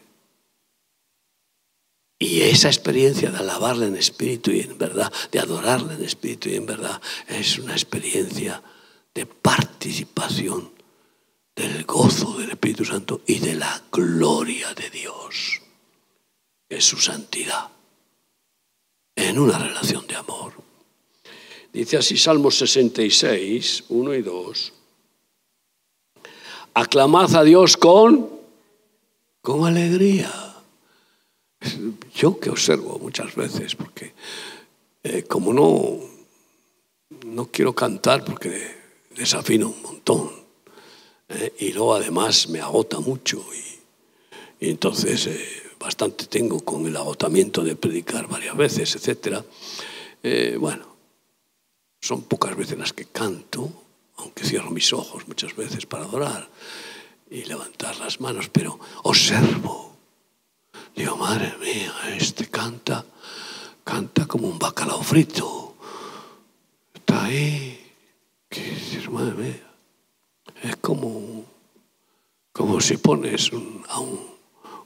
[2.20, 6.56] Y esa experiencia de alabarle en espíritu y en verdad, de adorarle en espíritu y
[6.56, 8.62] en verdad, es una experiencia
[9.14, 10.74] de participación
[11.56, 15.62] del gozo del Espíritu Santo y de la gloria de Dios,
[16.68, 17.70] es su santidad,
[19.16, 20.65] en una relación de amor.
[21.76, 24.74] Dice así Salmos 66, 1 y 2.
[26.74, 28.30] Aclamad a Dios con,
[29.42, 30.32] con alegría.
[32.16, 34.14] Yo que observo muchas veces, porque
[35.04, 36.00] eh, como no,
[37.26, 38.78] no quiero cantar porque
[39.14, 40.32] desafino un montón
[41.28, 41.56] ¿eh?
[41.60, 43.44] y luego además me agota mucho
[44.62, 45.46] y, entonces eh,
[45.78, 49.44] bastante tengo con el agotamiento de predicar varias veces, etc.
[50.24, 50.95] Eh, bueno,
[52.06, 53.68] son pocas veces las que canto,
[54.18, 56.48] aunque cierro mis ojos muchas veces para adorar
[57.32, 59.98] y levantar las manos, pero observo.
[60.96, 63.04] Digo, madre mía, este canta,
[63.84, 65.78] canta como un bacalao frito.
[66.94, 67.92] Está ahí.
[68.50, 69.74] ¿Qué madre mía?
[70.62, 71.44] Es como,
[72.54, 73.50] como si pones
[73.90, 74.00] a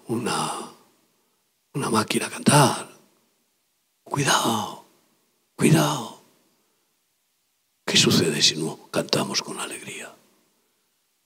[0.07, 0.53] una,
[1.73, 2.97] una máquina a cantar.
[4.05, 4.85] Cuidado,
[5.57, 6.18] cuidado.
[7.89, 10.13] ¿Qué sucede si no cantamos con alegría?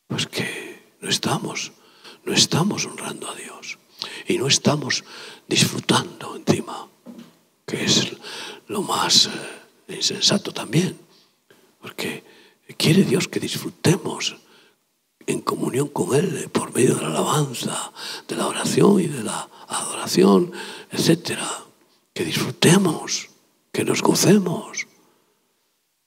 [0.08, 1.74] Pues que no estamos,
[2.24, 3.78] no estamos honrando a Dios
[4.28, 5.04] y no estamos
[5.48, 6.88] disfrutando encima,
[7.66, 8.14] que es
[8.68, 10.98] lo más eh, insensato también,
[11.82, 12.24] porque
[12.78, 14.38] Quiere Dios que disfrutemos
[15.26, 17.92] en comunión con Él por medio de la alabanza,
[18.28, 20.52] de la oración y de la adoración,
[20.92, 21.40] etc.
[22.14, 23.30] Que disfrutemos,
[23.72, 24.88] que nos gocemos.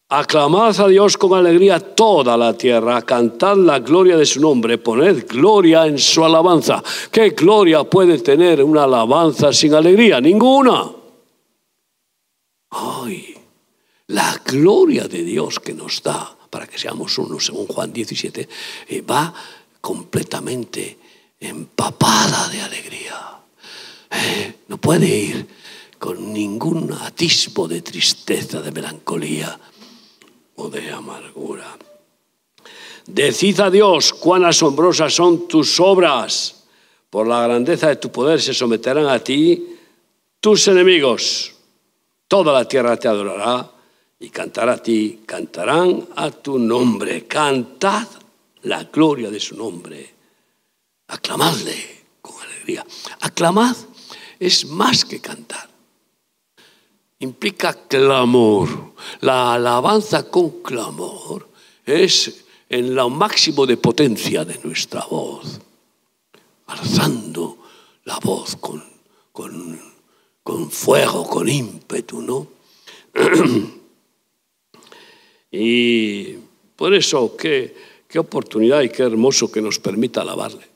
[0.08, 5.26] Aclamad a Dios con alegría toda la tierra, cantad la gloria de su nombre, poned
[5.26, 6.80] gloria en su alabanza.
[7.10, 10.20] ¿Qué gloria puede tener una alabanza sin alegría?
[10.20, 10.92] Ninguna.
[12.70, 13.34] Ay,
[14.06, 18.48] la gloria de Dios que nos da para que seamos uno, según Juan 17,
[18.86, 19.34] eh, va
[19.80, 20.98] completamente
[21.40, 23.40] empapada de alegría.
[24.12, 25.48] Eh, no puede ir
[25.98, 29.58] con ningún atisbo de tristeza, de melancolía
[30.56, 31.76] o de amargura.
[33.06, 36.64] Decid a Dios cuán asombrosas son tus obras.
[37.08, 39.76] Por la grandeza de tu poder se someterán a ti
[40.40, 41.54] tus enemigos.
[42.28, 43.70] Toda la tierra te adorará
[44.18, 48.06] y cantar a ti, cantarán a tu nombre, cantad
[48.62, 50.14] la gloria de su nombre,
[51.08, 52.84] aclamadle con alegría.
[53.20, 53.76] Aclamad
[54.40, 55.68] es más que cantar,
[57.20, 58.94] implica clamor.
[59.20, 61.48] La alabanza con clamor
[61.84, 65.60] es en lo máximo de potencia de nuestra voz,
[66.66, 67.58] alzando
[68.04, 68.82] la voz con,
[69.32, 69.80] con,
[70.42, 72.48] con fuego, con ímpetu, ¿no?
[75.58, 76.34] Y
[76.74, 77.74] por eso, qué,
[78.08, 80.75] qué oportunidad y qué hermoso que nos permita alabarle.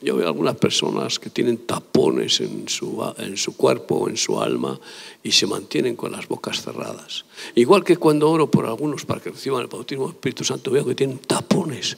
[0.00, 4.78] Yo veo algunas personas que tienen tapones en su, en su cuerpo en su alma
[5.22, 7.24] y se mantienen con las bocas cerradas.
[7.54, 10.84] Igual que cuando oro por algunos para que reciban el bautismo del Espíritu Santo, veo
[10.84, 11.96] que tienen tapones.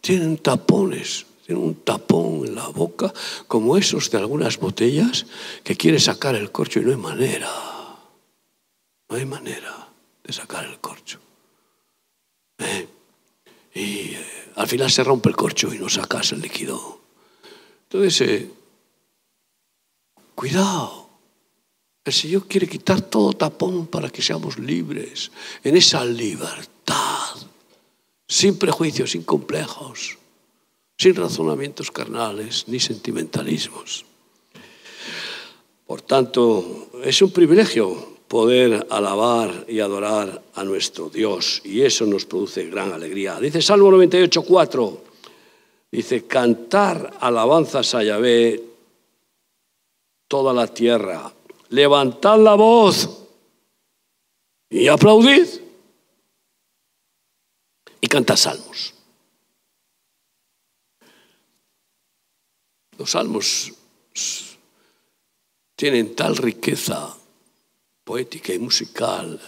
[0.00, 1.26] Tienen tapones.
[1.44, 3.12] Tienen un tapón en la boca,
[3.46, 5.26] como esos de algunas botellas,
[5.62, 7.48] que quiere sacar el corcho y no hay manera.
[9.08, 9.88] No hay manera
[10.24, 11.20] de sacar el corcho.
[12.58, 12.88] ¿Eh?
[13.74, 13.80] Y
[14.14, 17.05] eh, al final se rompe el corcho y no sacas el líquido.
[17.90, 18.46] Entonces,
[20.34, 21.06] cuidado.
[22.04, 25.32] El Señor quiere quitar todo tapón para que seamos libres
[25.64, 27.34] en esa libertad,
[28.28, 30.16] sin prejuicios, sin complejos,
[30.96, 34.04] sin razonamientos carnales ni sentimentalismos.
[35.84, 41.60] Por tanto, es un privilegio poder alabar y adorar a nuestro Dios.
[41.64, 43.38] Y eso nos produce gran alegría.
[43.40, 45.05] Dice Salmo 98, 4.
[45.90, 48.62] Dice, cantar alabanzas a Yahvé
[50.28, 51.32] toda la tierra.
[51.70, 53.08] Levantad la voz
[54.68, 55.46] y aplaudid.
[58.00, 58.94] Y cantad salmos.
[62.98, 63.72] Los salmos
[65.74, 67.16] tienen tal riqueza
[68.04, 69.40] poética y musical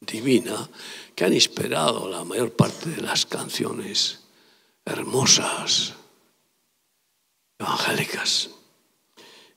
[0.00, 0.68] divina
[1.14, 4.23] que han inspirado la mayor parte de las canciones
[4.84, 5.94] hermosas,
[7.58, 8.50] evangélicas.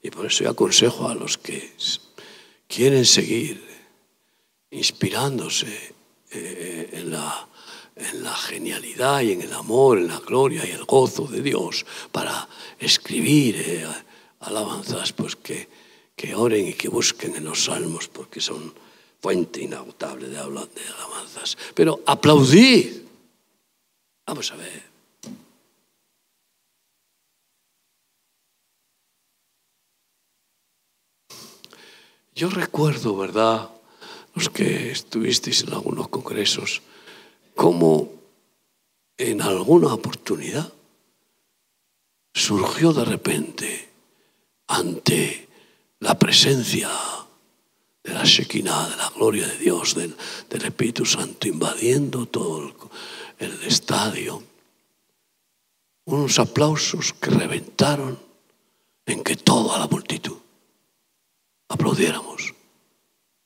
[0.01, 1.73] Y por eso yo aconsejo a los que
[2.67, 3.65] quieren seguir
[4.71, 5.95] inspirándose
[6.32, 7.47] eh, en, la,
[7.95, 11.86] en la genialidad y en el amor, en la gloria y el gozo de Dios
[12.11, 12.47] para
[12.80, 13.88] escribir eh,
[14.41, 15.67] alabanzas, pues que,
[16.15, 18.73] que oren y que busquen en los salmos porque son
[19.19, 21.57] fuente inagotable de, de alabanzas.
[21.73, 23.03] Pero aplaudid.
[24.25, 24.86] Vamos a ver.
[32.38, 33.71] Yo recuerdo, ¿verdad?
[34.35, 36.83] Los que estuvisteis en algunos congresos,
[37.55, 38.13] cómo
[39.17, 40.71] en alguna oportunidad
[42.35, 43.89] surgió de repente
[44.67, 45.49] ante
[45.99, 46.91] la presencia
[48.03, 50.15] de la Shekinah, de la gloria de Dios, del,
[50.63, 52.71] Espíritu Santo invadiendo todo
[53.39, 54.43] el estadio,
[56.05, 58.19] unos aplausos que reventaron
[59.07, 60.38] en que toda la multitud
[61.70, 62.53] aplaudiéramos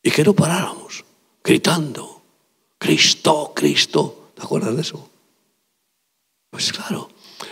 [0.04, 1.06] y que no paráramos
[1.44, 2.22] gritando,
[2.78, 4.32] Cristo, Cristo.
[4.36, 5.10] ¿Te acuerdas de eso?
[6.50, 7.10] Pues claro.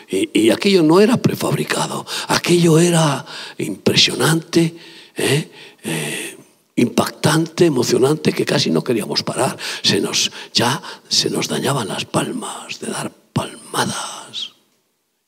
[0.08, 3.26] Y, aquello no era prefabricado, aquello era
[3.58, 4.76] impresionante,
[5.16, 5.52] ¿eh?
[5.84, 6.38] Eh,
[6.76, 9.58] impactante, emocionante, que casi no queríamos parar.
[9.84, 14.54] Se nos, ya se nos dañaban las palmas de dar palmadas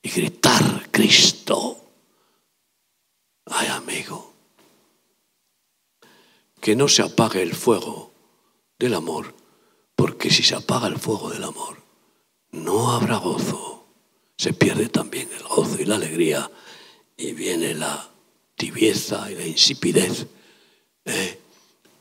[0.01, 1.77] y gritar, Cristo.
[3.45, 4.30] Ay, amigo
[6.61, 8.13] que no se apague el fuego
[8.77, 9.33] del amor,
[9.95, 11.81] porque si se apaga el fuego del amor,
[12.51, 13.85] no habrá gozo.
[14.37, 16.49] Se pierde también el gozo y la alegría
[17.17, 18.09] y viene la
[18.55, 20.27] tibieza y la insipidez.
[21.05, 21.39] ¿eh?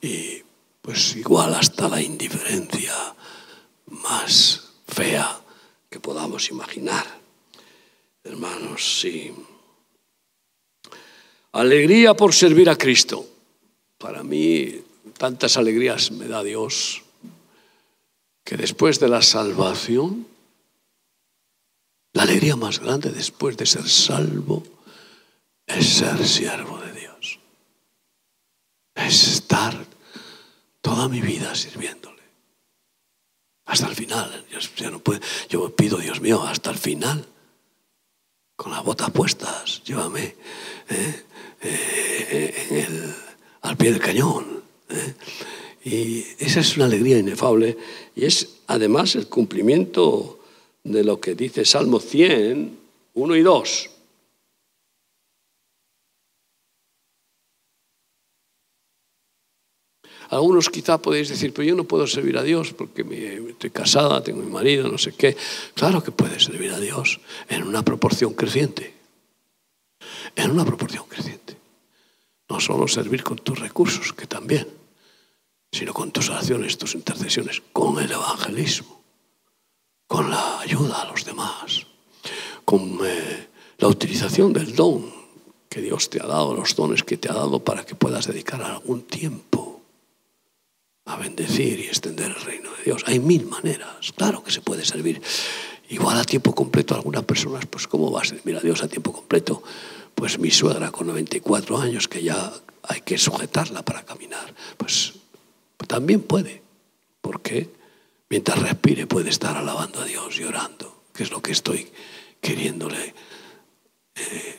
[0.02, 0.42] Y
[0.82, 2.94] pues igual hasta la indiferencia
[3.86, 5.40] más fea
[5.88, 7.04] que podamos imaginar.
[8.24, 9.32] Hermanos, sí.
[11.52, 13.29] Alegría por servir a Cristo.
[14.00, 14.82] Para mí,
[15.18, 17.02] tantas alegrías me da Dios
[18.42, 20.26] que después de la salvación,
[22.14, 24.64] la alegría más grande después de ser salvo
[25.66, 27.40] es ser siervo de Dios.
[28.94, 29.76] Es estar
[30.80, 32.22] toda mi vida sirviéndole.
[33.66, 34.46] Hasta el final.
[34.76, 35.02] Yo, no
[35.50, 37.26] yo pido, Dios mío, hasta el final.
[38.56, 40.36] Con las botas puestas, llévame
[40.88, 41.24] ¿eh?
[41.60, 43.29] Eh, en el
[43.62, 44.62] al pie del cañón.
[44.88, 45.14] ¿eh?
[45.84, 47.76] Y esa es una alegría inefable
[48.14, 50.40] y es además el cumplimiento
[50.84, 52.78] de lo que dice Salmo 100,
[53.14, 53.90] 1 y 2.
[60.30, 63.02] Algunos quizá podéis decir, pero yo no puedo servir a Dios porque
[63.48, 65.36] estoy casada, tengo mi marido, no sé qué.
[65.74, 68.94] Claro que puedes servir a Dios en una proporción creciente.
[70.36, 71.59] En una proporción creciente.
[72.50, 74.68] No solo servir con tus recursos, que también,
[75.72, 79.00] sino con tus oraciones, tus intercesiones, con el evangelismo,
[80.06, 81.86] con la ayuda a los demás,
[82.64, 83.48] con eh,
[83.78, 85.20] la utilización del don
[85.68, 88.60] que Dios te ha dado, los dones que te ha dado para que puedas dedicar
[88.60, 89.80] algún tiempo
[91.04, 93.04] a bendecir y extender el reino de Dios.
[93.06, 95.22] Hay mil maneras, claro que se puede servir.
[95.88, 98.88] Igual a tiempo completo a algunas personas, pues ¿cómo va a servir a Dios a
[98.88, 99.62] tiempo completo?
[100.14, 102.52] Pues mi suegra con 94 años, que ya
[102.82, 105.14] hay que sujetarla para caminar, pues,
[105.86, 106.62] también puede,
[107.20, 107.68] porque
[108.28, 111.90] mientras respire puede estar alabando a Dios y orando, que es lo que estoy
[112.40, 113.12] queriéndole
[114.14, 114.58] eh,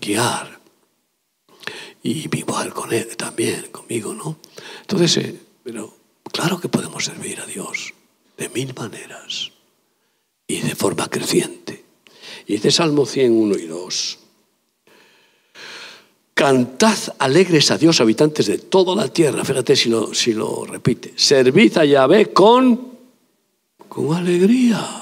[0.00, 0.58] guiar.
[2.02, 4.38] Y mi con él también, conmigo, ¿no?
[4.80, 5.94] Entonces, eh, pero
[6.32, 7.94] claro que podemos servir a Dios
[8.36, 9.52] de mil maneras
[10.46, 11.84] y de forma creciente.
[12.46, 14.18] Y dice Salmo 100, 1 y 2.
[16.34, 19.44] Cantad alegres a Dios, habitantes de toda la tierra.
[19.44, 21.14] Fíjate si lo, repite.
[21.16, 22.98] Servid a Yahvé con,
[23.88, 25.00] con alegría.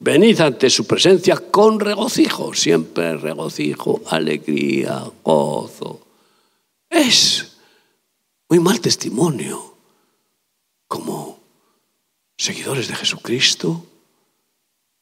[0.00, 6.06] Venid ante su presencia con regocijo, siempre regocijo, alegría, gozo.
[6.90, 7.56] Es
[8.50, 9.76] muy mal testimonio
[10.86, 11.40] como
[12.36, 13.86] seguidores de Jesucristo,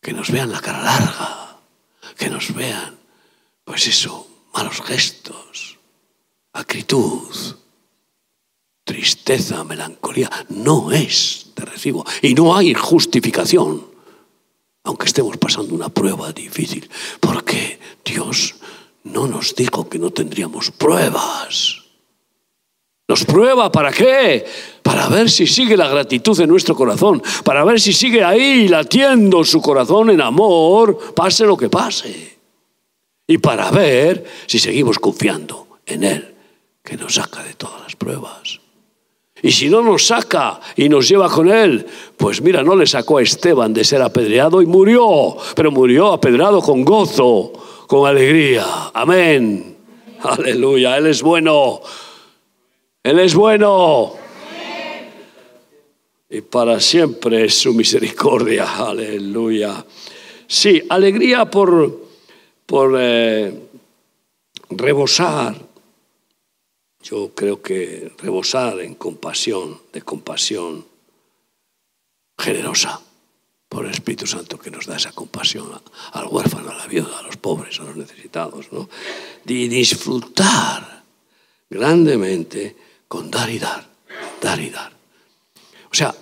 [0.01, 1.59] que nos vean la cara larga,
[2.17, 2.97] que nos vean,
[3.65, 5.79] pues eso, malos gestos,
[6.53, 7.29] acritud,
[8.85, 13.87] tristeza, melancolía, no es de recibo y no hay justificación,
[14.85, 16.89] aunque estemos pasando una prueba difícil,
[17.21, 18.57] porque Dios
[19.05, 21.79] no nos dijo que no tendríamos pruebas.
[23.09, 24.45] Nos prueba para qué?
[24.83, 29.45] Para ver si sigue la gratitud en nuestro corazón, para ver si sigue ahí latiendo
[29.45, 32.39] su corazón en amor, pase lo que pase.
[33.27, 36.35] Y para ver si seguimos confiando en Él,
[36.83, 38.61] que nos saca de todas las pruebas.
[39.43, 41.85] Y si no nos saca y nos lleva con Él,
[42.17, 46.61] pues mira, no le sacó a Esteban de ser apedreado y murió, pero murió apedrado
[46.63, 47.53] con gozo,
[47.89, 48.65] con alegría.
[48.95, 49.77] Amén.
[50.23, 51.81] Aleluya, Él es bueno.
[53.03, 54.15] Él es bueno.
[56.31, 58.87] Y para siempre es su misericordia.
[58.87, 59.85] Aleluya.
[60.47, 62.02] Sí, alegría por,
[62.73, 63.53] por eh,
[64.71, 65.55] rebosar
[67.03, 70.87] yo creo que rebosar en compasión, de compasión
[72.39, 72.99] generosa
[73.69, 75.69] por el Espíritu Santo que nos da esa compasión
[76.13, 78.89] al huérfano, a la viuda, a los pobres, a los necesitados, ¿no?
[79.45, 81.05] Y disfrutar
[81.69, 82.75] grandemente
[83.07, 83.87] con dar y dar,
[84.41, 84.97] dar y dar.
[85.91, 86.15] O sea,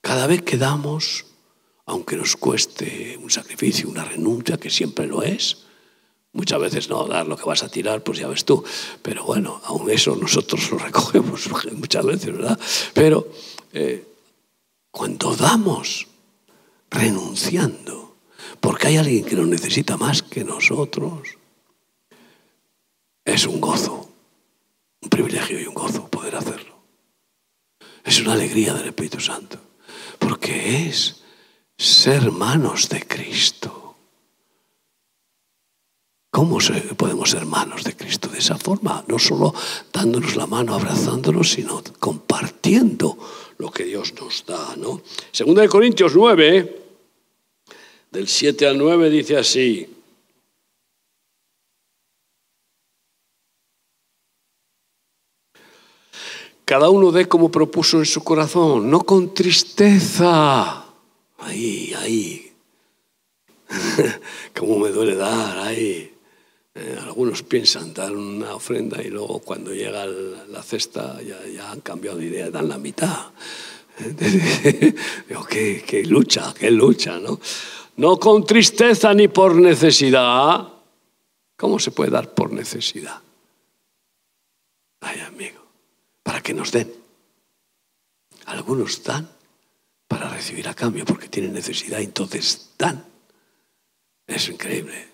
[0.00, 1.26] cada vez que damos,
[1.86, 5.71] aunque nos cueste un sacrificio, una renuncia, que siempre lo es,
[6.32, 8.64] Muchas veces no, dar lo que vas a tirar, pues ya ves tú.
[9.02, 12.58] Pero bueno, aún eso nosotros lo recogemos muchas veces, ¿verdad?
[12.94, 13.28] Pero
[13.72, 14.06] eh,
[14.90, 16.06] cuando damos,
[16.90, 18.16] renunciando,
[18.60, 21.36] porque hay alguien que nos necesita más que nosotros,
[23.24, 24.08] es un gozo,
[25.00, 26.76] un privilegio y un gozo poder hacerlo.
[28.04, 29.58] Es una alegría del Espíritu Santo,
[30.18, 31.22] porque es
[31.76, 33.81] ser manos de Cristo.
[36.32, 36.56] ¿Cómo
[36.96, 39.04] podemos ser manos de Cristo de esa forma?
[39.06, 39.52] No solo
[39.92, 43.18] dándonos la mano, abrazándonos, sino compartiendo
[43.58, 44.74] lo que Dios nos da.
[44.76, 45.02] ¿no?
[45.30, 46.84] Segunda de Corintios 9,
[48.10, 49.94] del 7 al 9, dice así.
[56.64, 60.86] Cada uno dé como propuso en su corazón, no con tristeza.
[61.40, 62.52] Ahí, ahí.
[64.58, 66.11] Cómo me duele dar, ahí
[66.74, 72.18] eh, algunos piensan dar una ofrenda y luego cuando llega la cesta ya, han cambiado
[72.18, 73.30] de idea, dan la mitad.
[75.28, 77.38] Digo, qué, qué lucha, qué lucha, ¿no?
[77.96, 80.66] No con tristeza ni por necesidad.
[81.56, 83.20] ¿Cómo se puede dar por necesidad?
[85.00, 85.60] Ay, amigo,
[86.22, 86.90] para que nos den.
[88.46, 89.28] Algunos dan
[90.08, 93.04] para recibir a cambio porque tienen necesidad, entonces dan.
[94.26, 95.11] Es increíble.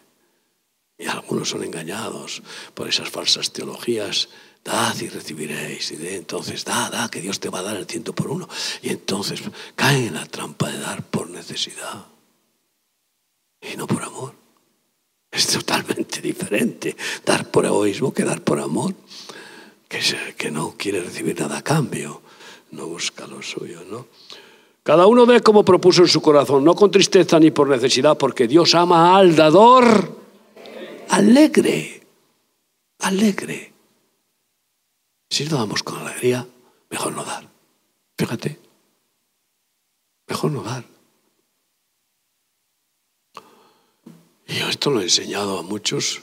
[0.98, 2.42] Y algunos son engañados
[2.74, 4.28] por esas falsas teologías.
[4.64, 5.92] Dad y recibiréis.
[5.92, 8.48] Y de entonces, da, da, que Dios te va a dar el ciento por uno.
[8.82, 9.40] Y entonces
[9.76, 12.06] caen en la trampa de dar por necesidad.
[13.62, 14.34] Y no por amor.
[15.30, 18.92] Es totalmente diferente dar por egoísmo que dar por amor.
[19.88, 20.00] Que,
[20.36, 22.22] que no quiere recibir nada a cambio.
[22.72, 24.06] No busca lo suyo, ¿no?
[24.82, 28.48] Cada uno ve como propuso en su corazón, no con tristeza ni por necesidad, porque
[28.48, 30.27] Dios ama al dador
[31.08, 32.06] alegre,
[33.00, 33.72] alegre.
[35.30, 36.46] Si no damos con alegría,
[36.90, 37.48] mejor no dar.
[38.16, 38.58] Fíjate,
[40.26, 40.84] mejor no dar.
[44.46, 46.22] Y esto lo he enseñado a muchos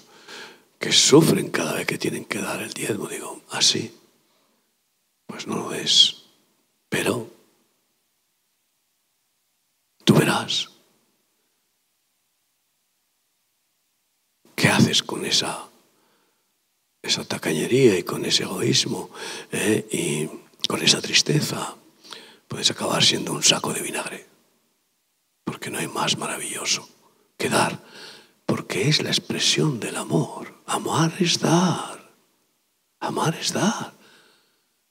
[0.79, 3.07] que sufren cada vez que tienen que dar el diezmo.
[3.07, 4.01] Digo, así, ¿Ah,
[5.27, 6.23] pues no lo es.
[6.89, 7.29] Pero
[10.03, 10.69] tú verás
[14.55, 15.67] ¿Qué haces con esa,
[17.01, 19.09] esa tacañería y con ese egoísmo
[19.51, 19.85] eh?
[19.91, 21.75] y con esa tristeza?
[22.47, 24.25] Puedes acabar siendo un saco de vinagre,
[25.43, 26.87] porque no hay más maravilloso
[27.37, 27.83] que dar,
[28.45, 30.53] porque es la expresión del amor.
[30.65, 32.11] Amar es dar,
[32.99, 33.93] amar es dar.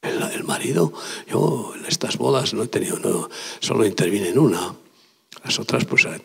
[0.02, 0.92] El, marido,
[1.26, 4.76] yo en estas bodas no he tenido, no, solo intervine en una,
[5.42, 6.20] las otras pues eh,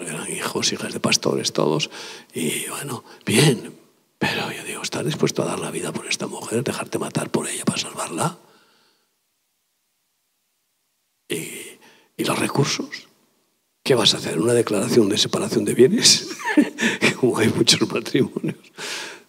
[0.00, 1.90] eran hijos, hijas de pastores, todos.
[2.32, 3.74] Y bueno, bien.
[4.18, 7.48] Pero yo digo, ¿estás dispuesto a dar la vida por esta mujer, dejarte matar por
[7.48, 8.38] ella para salvarla?
[11.28, 11.78] ¿Y,
[12.18, 13.08] los recursos?
[13.82, 14.40] ¿Qué vas a hacer?
[14.40, 16.28] ¿Una declaración de separación de bienes?
[17.36, 18.56] Hay muchos matrimonios.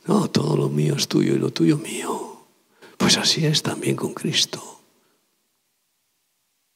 [0.05, 2.45] No, todo lo mío es tuyo y lo tuyo mío.
[2.97, 4.81] Pues así es también con Cristo.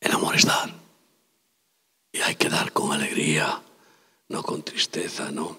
[0.02, 0.79] El amor es dar.
[2.30, 3.60] Hay que dar con alegría,
[4.28, 5.58] no con tristeza, ¿no?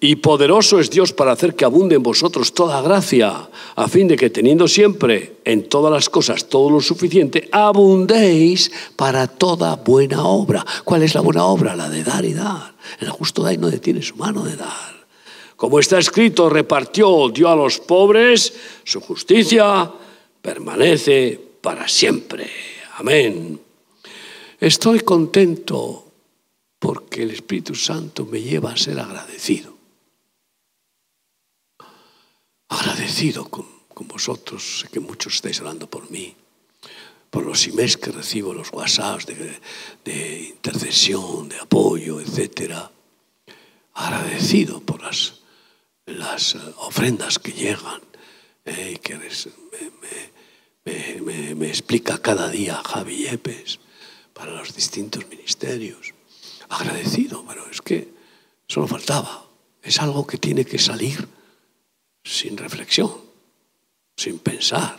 [0.00, 4.16] Y poderoso es Dios para hacer que abunde en vosotros toda gracia, a fin de
[4.16, 10.66] que teniendo siempre en todas las cosas todo lo suficiente, abundéis para toda buena obra.
[10.82, 11.76] ¿Cuál es la buena obra?
[11.76, 12.74] La de dar y dar.
[12.98, 15.06] El justo da y no detiene su mano de dar.
[15.54, 19.88] Como está escrito, repartió, dio a los pobres, su justicia
[20.42, 22.50] permanece para siempre.
[22.96, 23.69] Amén.
[24.60, 26.12] Estoy contento
[26.78, 29.74] porque el Espíritu Santo me lleva a ser agradecido.
[32.68, 33.66] Agradecido con,
[34.06, 36.36] vosotros, sé que muchos estáis hablando por mí,
[37.30, 39.26] por los emails que recibo, los WhatsApps
[40.04, 42.74] de, intercesión, de apoyo, etc.
[43.94, 45.40] Agradecido por las,
[46.04, 48.02] las eh, ofrendas que llegan
[48.66, 49.16] eh, y que
[51.24, 53.80] me, me, explica cada día Javi Yepes
[54.40, 56.14] para los distintos ministerios
[56.70, 58.08] agradecido, pero es que
[58.66, 59.44] solo faltaba.
[59.82, 61.28] Es algo que tiene que salir
[62.24, 63.12] sin reflexión,
[64.16, 64.98] sin pensar,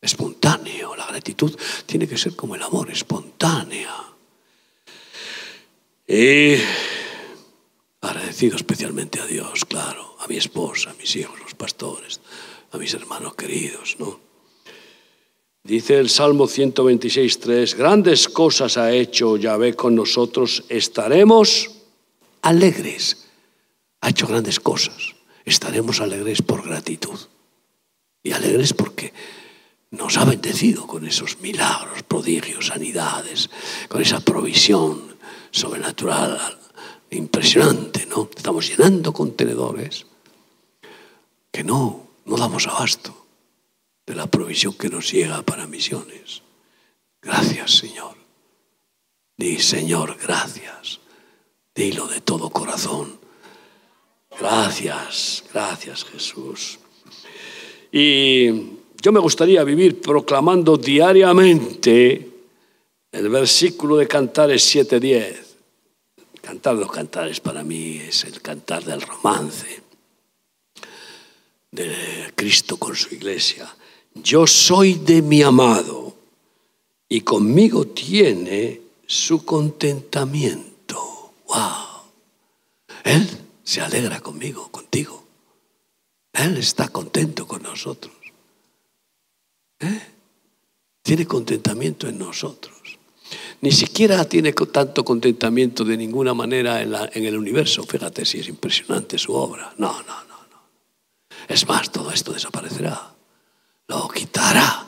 [0.00, 0.94] espontáneo.
[0.94, 3.92] La gratitud tiene que ser como el amor, espontánea.
[6.06, 6.54] Y
[8.00, 12.20] agradecido especialmente a Dios, claro, a mi esposa, a mis hijos, los pastores,
[12.70, 14.31] a mis hermanos queridos, ¿no?
[15.64, 21.70] Dice el Salmo 126.3, grandes cosas ha hecho Yahvé con nosotros, estaremos
[22.42, 23.28] alegres.
[24.00, 27.18] Ha hecho grandes cosas, estaremos alegres por gratitud.
[28.24, 29.12] Y alegres porque
[29.92, 33.48] nos ha bendecido con esos milagros, prodigios, sanidades,
[33.88, 35.16] con esa provisión
[35.52, 36.58] sobrenatural
[37.10, 38.28] impresionante, ¿no?
[38.34, 40.06] Estamos llenando contenedores
[41.52, 43.21] que no, no damos abasto
[44.06, 46.42] de la provisión que nos llega para misiones.
[47.20, 48.16] Gracias, Señor.
[49.36, 51.00] Di, Señor, gracias.
[51.74, 53.18] Dilo de todo corazón.
[54.38, 56.78] Gracias, gracias, Jesús.
[57.92, 58.50] Y
[59.00, 62.28] yo me gustaría vivir proclamando diariamente
[63.12, 65.56] el versículo de Cantares 7:10.
[66.40, 69.82] Cantar los cantares para mí es el cantar del romance
[71.70, 73.72] de Cristo con su iglesia
[74.14, 76.14] yo soy de mi amado
[77.08, 81.32] y conmigo tiene su contentamiento.
[81.46, 82.02] ¡Wow!
[83.04, 83.28] Él
[83.62, 85.22] se alegra conmigo, contigo.
[86.32, 88.14] Él está contento con nosotros.
[89.80, 90.00] ¿Eh?
[91.02, 92.76] Tiene contentamiento en nosotros.
[93.60, 97.84] Ni siquiera tiene tanto contentamiento de ninguna manera en, en el universo.
[97.84, 99.74] Fíjate si es impresionante su obra.
[99.78, 100.62] No, no, no, no.
[101.48, 103.11] Es más, todo esto desaparecerá
[103.92, 104.86] lo quitará.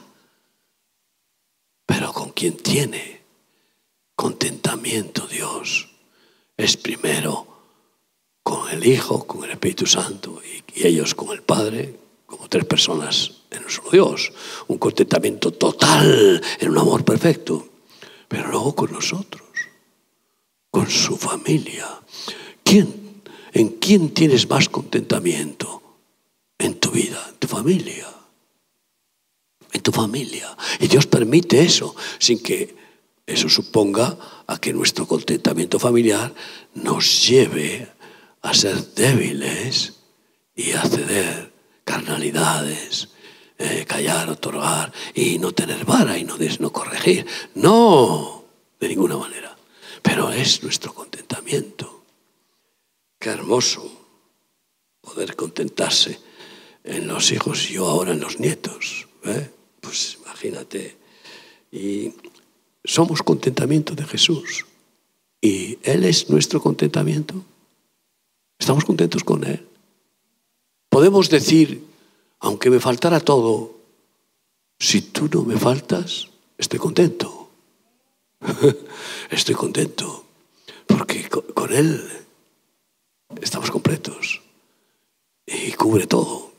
[1.86, 3.22] Pero con quien tiene
[4.16, 5.90] contentamiento Dios
[6.56, 7.46] es primero
[8.42, 11.94] con el Hijo, con el Espíritu Santo y, ellos con el Padre,
[12.26, 14.32] como tres personas en un solo Dios.
[14.66, 17.68] Un contentamiento total, en un amor perfecto.
[18.26, 19.46] Pero luego con nosotros,
[20.70, 21.86] con su familia.
[22.64, 23.22] ¿Quién?
[23.52, 25.82] ¿En quién tienes más contentamiento?
[26.58, 28.13] En tu vida, en tu familia
[29.74, 30.56] en tu familia.
[30.80, 32.74] Y Dios permite eso sin que
[33.26, 34.16] eso suponga
[34.46, 36.32] a que nuestro contentamiento familiar
[36.74, 37.92] nos lleve
[38.42, 39.94] a ser débiles
[40.54, 41.52] y a ceder
[41.84, 43.08] carnalidades,
[43.58, 47.26] eh, callar, otorgar y no tener vara y no, no corregir.
[47.54, 48.44] No,
[48.78, 49.56] de ninguna manera.
[50.02, 52.04] Pero es nuestro contentamiento.
[53.18, 53.90] Qué hermoso
[55.00, 56.20] poder contentarse
[56.84, 59.08] en los hijos y yo ahora en los nietos.
[59.24, 59.50] ¿eh?
[59.84, 60.96] Pues imagínate.
[61.70, 62.14] Y
[62.82, 64.64] somos contentamiento de Jesús.
[65.40, 67.34] Y Él es nuestro contentamiento.
[68.58, 69.66] Estamos contentos con Él.
[70.88, 71.84] Podemos decir,
[72.40, 73.76] aunque me faltara todo,
[74.78, 77.50] si tú no me faltas, estoy contento.
[79.30, 80.24] estoy contento.
[80.86, 82.08] Porque con Él
[83.42, 84.40] estamos completos.
[85.46, 86.52] Y cubre todo.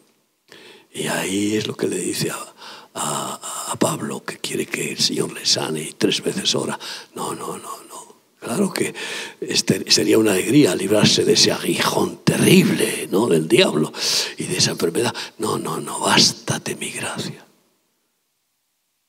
[0.93, 2.54] Y ahí es lo que le dice a,
[2.95, 6.79] a, Pablo que quiere que el Señor le sane tres veces ora.
[7.13, 8.15] No, no, no, no.
[8.39, 8.93] Claro que
[9.41, 13.27] este, sería una alegría librarse de ese aguijón terrible, ¿no?
[13.27, 13.91] Del diablo
[14.37, 15.13] y de esa enfermedad.
[15.39, 17.45] No, no, no, bástate mi gracia.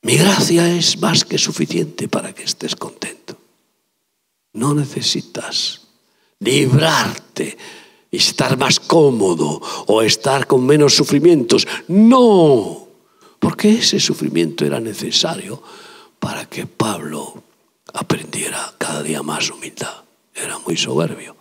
[0.03, 3.37] Mi gracia es más que suficiente para que estés contento.
[4.53, 5.83] No necesitas
[6.41, 7.59] librarte
[8.11, 11.67] y estar más cómodo o estar con menos sufrimientos.
[11.89, 12.86] No,
[13.39, 15.63] porque ese sufrimiento era necesario
[16.19, 17.43] para que Pablo
[17.93, 20.05] aprendiera cada día más humildad.
[20.35, 21.37] Era muy soberbio.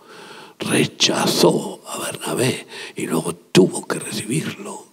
[0.58, 4.86] Rechazó a Bernabé y luego tuvo que recibirlo.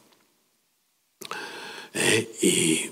[1.94, 2.92] Eh, y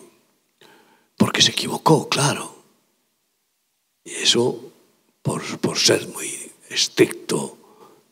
[1.17, 2.63] porque se equivocó, claro.
[4.03, 4.71] Y eso
[5.21, 7.57] por, por ser muy estricto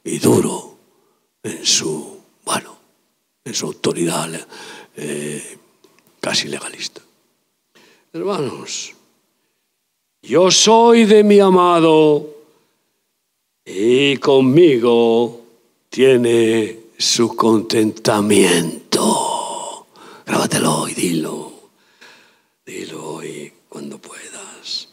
[0.03, 0.77] y duro
[1.43, 2.77] en su, bueno,
[3.45, 4.29] en su autoridad
[4.95, 5.57] eh,
[6.19, 7.01] casi legalista.
[8.13, 8.93] Hermanos,
[10.21, 12.35] yo soy de mi amado
[13.65, 15.41] y conmigo
[15.89, 19.87] tiene su contentamiento.
[20.25, 21.53] Grábatelo y dilo,
[22.65, 24.89] dilo hoy cuando puedas.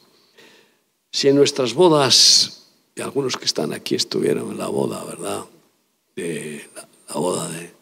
[1.11, 2.65] Si en nuestras bodas
[2.95, 5.45] y algunos que están aquí estuvieron en la boda, ¿verdad?
[6.15, 7.73] De la, boda de,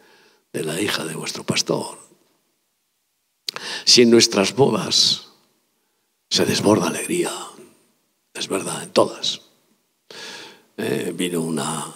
[0.52, 1.98] de la hija de vuestro pastor.
[3.84, 5.28] Si en nuestras bodas
[6.30, 7.32] se desborda alegría,
[8.32, 9.40] es verdad, en todas.
[10.76, 11.92] Eh, vino una,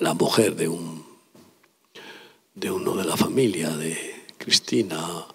[0.00, 1.06] la mujer de, un,
[2.54, 5.26] de uno de la familia de Cristina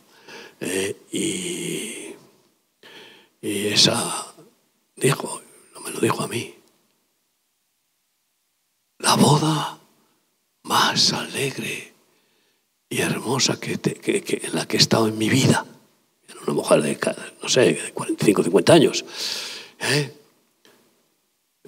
[0.60, 2.16] eh, y,
[3.41, 4.36] esa
[4.95, 5.41] dijo,
[5.84, 6.54] me lo dijo a mí.
[8.99, 9.80] La boda
[10.64, 11.91] más alegre
[12.92, 15.66] y hermosa que, en la que he estado en mi vida.
[16.28, 17.00] Era una mujer de,
[17.42, 19.06] no sé, de 45, 50 años.
[19.80, 20.12] ¿Eh?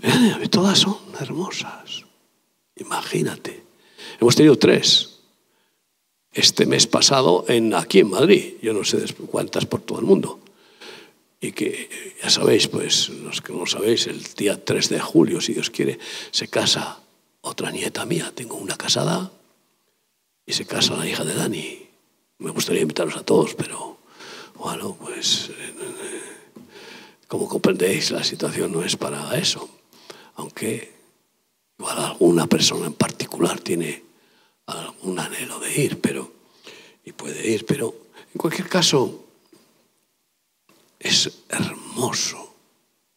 [0.02, 0.48] ¿Eh?
[0.50, 2.04] Todas son hermosas.
[2.76, 3.64] Imagínate.
[4.20, 5.12] Hemos tenido tres.
[6.34, 8.56] Este mes pasado en, aquí en Madrid.
[8.62, 10.42] Yo no sé cuántas por todo el mundo
[11.40, 11.90] y que
[12.22, 16.00] ya sabéis, pues los que no sabéis, el día 3 de julio, si Dios quiere,
[16.32, 17.00] se casa
[17.42, 18.32] otra nieta mía.
[18.34, 19.32] Tengo una casada
[20.46, 21.90] y se casa la hija de Dani.
[22.40, 23.98] Me gustaría invitaros a todos, pero
[24.56, 25.52] bueno, pues
[27.28, 29.68] como comprendéis, la situación no es para eso.
[30.36, 30.94] Aunque
[31.80, 34.04] igual alguna persona en particular tiene
[34.68, 36.32] algún anhelo de ir, pero
[37.04, 37.94] y puede ir, pero
[38.34, 39.26] en cualquier caso
[41.00, 42.56] es hermoso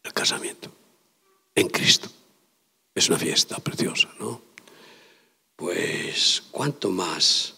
[0.03, 0.71] el casamiento
[1.55, 2.09] en Cristo.
[2.93, 4.41] Es una fiesta preciosa, ¿no?
[5.57, 7.55] Pues cuánto más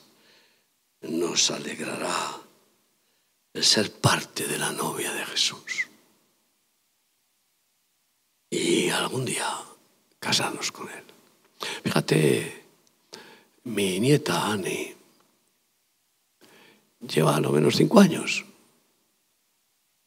[1.01, 2.39] nos alegrará
[3.53, 5.89] el ser parte de la novia de Jesús.
[8.49, 9.53] Y algún día
[10.17, 11.03] casarnos con Él.
[11.83, 12.63] Fíjate,
[13.65, 14.95] mi nieta Annie
[17.01, 18.45] lleva lo menos cinco años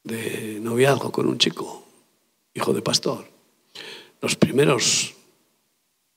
[0.03, 1.85] de noviazgo con un chico,
[2.55, 3.29] hijo de pastor.
[4.19, 5.13] Los primeros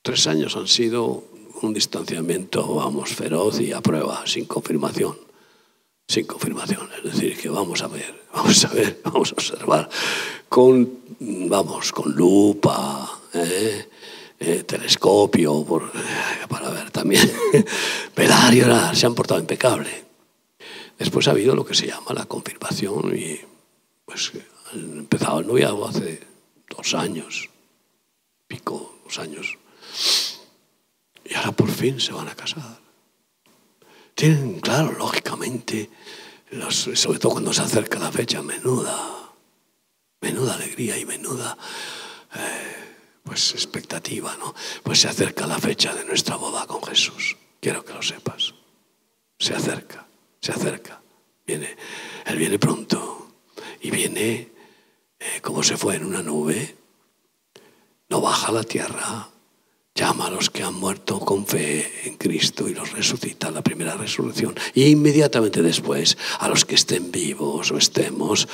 [0.01, 5.17] tres años han sido un distanciamiento, vamos, feroz y a prueba, sin confirmación.
[6.09, 9.89] Sin confirmación, es decir, que vamos a ver, vamos a ver, vamos a observar
[10.49, 10.89] con,
[11.19, 13.89] vamos, con lupa, ¿eh?
[14.39, 15.65] Eh, telescopio,
[16.49, 17.33] para ver también,
[18.15, 20.05] velar y orar, se han portado impecable.
[20.99, 23.41] Después ha habido lo que se llama la confirmación y
[24.05, 24.33] pues
[24.73, 26.21] han empezado el noviazgo hace
[26.69, 27.49] dos años,
[28.47, 29.57] pico, dos años.
[31.29, 32.81] Y ahora por fin se van a casar.
[34.15, 35.91] Tienen, claro, lógicamente,
[36.61, 39.33] sobre todo cuando se acerca la fecha, menuda,
[40.21, 41.57] menuda alegría y menuda
[42.35, 42.77] eh,
[43.23, 44.55] pues expectativa, ¿no?
[44.83, 47.37] Pues se acerca la fecha de nuestra boda con Jesús.
[47.61, 48.55] Quiero que lo sepas.
[49.39, 50.07] Se acerca,
[50.41, 51.03] se acerca.
[51.47, 51.77] Viene,
[52.25, 53.33] Él viene pronto
[53.83, 54.57] y viene
[55.19, 56.77] eh, como se fue en una nube,
[58.09, 59.29] no baja la tierra,
[59.97, 63.95] llama a los que han muerto con fe en Cristo y los resucita, la primera
[63.95, 64.55] resurrección.
[64.75, 68.47] Y inmediatamente después, a los que estén vivos o estemos,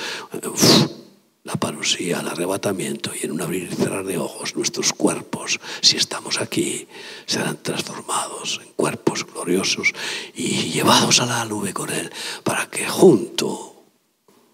[1.42, 5.96] la parusía, el arrebatamiento y en un abrir y cerrar de ojos nuestros cuerpos, si
[5.96, 6.86] estamos aquí,
[7.26, 9.92] serán transformados en cuerpos gloriosos
[10.34, 12.12] y llevados a la nube con Él
[12.44, 13.82] para que junto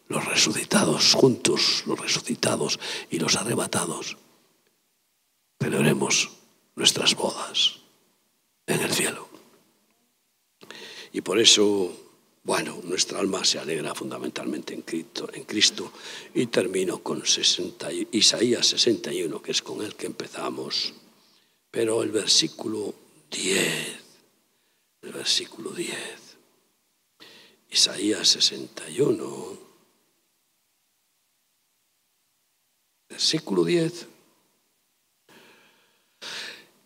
[0.08, 2.80] los resucitados juntos, los resucitados
[3.10, 4.16] y los arrebatados,
[5.60, 6.37] celebremos
[6.78, 7.76] nuestras bodas
[8.66, 9.28] en el cielo.
[11.12, 11.92] Y por eso,
[12.44, 15.28] bueno, nuestra alma se alegra fundamentalmente en Cristo.
[15.32, 15.92] En Cristo
[16.34, 17.22] y termino con
[18.12, 20.94] Isaías 61, que es con el que empezamos.
[21.70, 22.94] Pero el versículo
[23.30, 23.98] 10,
[25.02, 25.96] el versículo 10,
[27.70, 29.68] Isaías 61
[33.08, 34.17] versículo 10.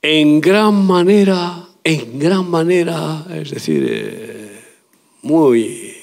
[0.03, 4.65] En gran manera, en gran manera, es decir, eh,
[5.23, 5.97] muy,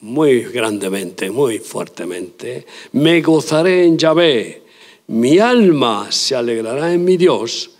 [0.00, 4.64] muy grandemente, muy fuertemente, me gozaré en Yahvé,
[5.06, 7.70] mi alma se alegrará en mi Dios,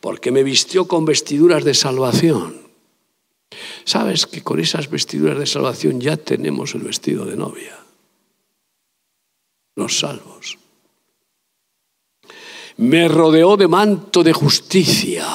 [0.00, 2.64] porque me vistió con vestiduras de salvación.
[3.84, 7.78] Sabes que con esas vestiduras de salvación ya tenemos el vestido de novia,
[9.76, 10.58] los salvos
[12.76, 15.26] me rodeó de manto de justicia.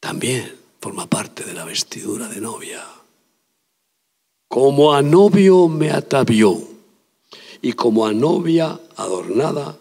[0.00, 2.84] También forma parte de la vestidura de novia.
[4.48, 6.60] Como a novio me atavió
[7.62, 9.76] y como a novia adornada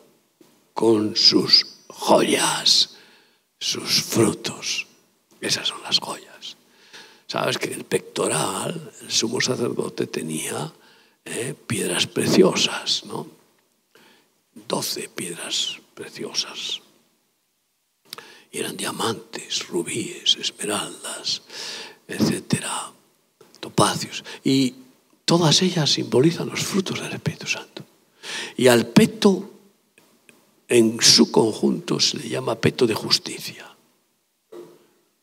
[0.74, 2.96] con sus joyas,
[3.60, 4.88] sus frutos.
[5.42, 6.58] Esas son las joyas.
[7.28, 10.74] Sabes que el pectoral, el sumo sacerdote tenía
[11.26, 13.35] eh, piedras preciosas, ¿no?
[14.56, 16.82] Doce piedras preciosas.
[18.52, 21.42] Y eran diamantes, rubíes, esmeraldas,
[22.08, 22.92] etcétera,
[23.60, 24.24] topacios.
[24.44, 24.74] Y
[25.26, 27.86] todas ellas simbolizan los frutos del Espíritu Santo.
[28.56, 29.52] Y al peto,
[30.68, 33.76] en su conjunto, se le llama peto de justicia.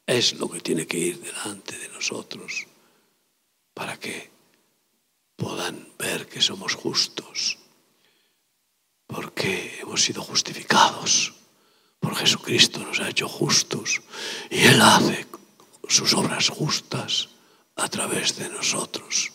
[0.07, 2.67] Es lo que tiene que ir delante de nosotros
[3.73, 4.31] para que
[5.37, 7.62] puedan ver que somos justos
[9.13, 11.35] porque hemos sido justificados.
[12.01, 14.03] Por Jesucristo nos ha hecho justos
[14.51, 15.27] y Él hace
[15.89, 17.29] sus obras justas
[17.77, 19.33] a través de nosotros.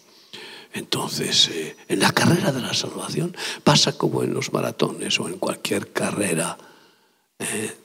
[0.74, 5.38] Entonces, eh, en la carrera de la salvación pasa como en los maratones o en
[5.38, 6.58] cualquier carrera
[7.40, 7.78] eh,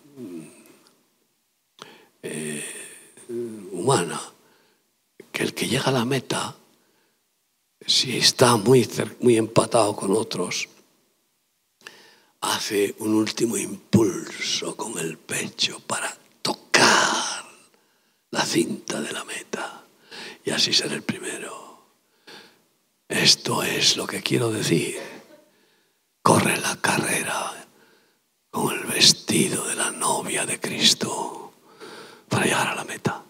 [2.22, 2.64] eh,
[3.72, 4.20] humana,
[5.30, 6.56] que el que llega a la meta,
[7.86, 8.88] si está muy,
[9.20, 10.68] muy empatado con otros,
[12.42, 17.44] hace un último impulso con el pecho para tocar
[18.30, 19.84] la cinta de la meta
[20.44, 21.84] y así ser el primero.
[23.08, 24.98] Esto es lo que quiero decir.
[26.22, 27.66] Corre la carrera
[28.50, 31.52] con el vestido de la novia de Cristo
[32.28, 33.22] para llegar a la meta.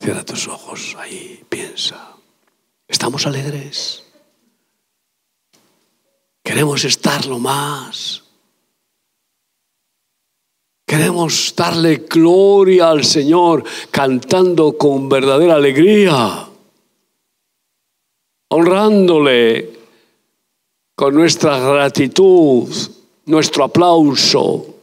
[0.00, 2.14] Cierra tus ojos ahí, piensa.
[2.86, 4.09] ¿Estamos alegres?
[6.50, 8.24] Queremos estarlo más.
[10.84, 16.48] Queremos darle gloria al Señor cantando con verdadera alegría,
[18.48, 19.78] honrándole
[20.96, 22.68] con nuestra gratitud,
[23.26, 24.74] nuestro aplauso,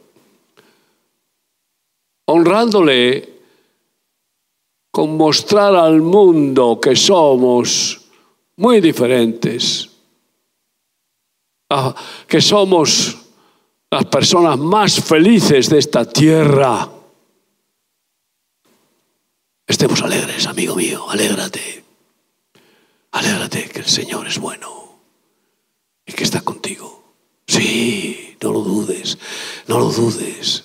[2.28, 3.40] honrándole
[4.90, 8.00] con mostrar al mundo que somos
[8.56, 9.87] muy diferentes
[12.26, 13.16] que somos
[13.90, 16.88] las personas más felices de esta tierra.
[19.66, 21.84] Estemos alegres, amigo mío, alégrate.
[23.12, 25.00] Alégrate que el Señor es bueno
[26.06, 27.14] y que está contigo.
[27.46, 29.18] Sí, no lo dudes,
[29.66, 30.64] no lo dudes.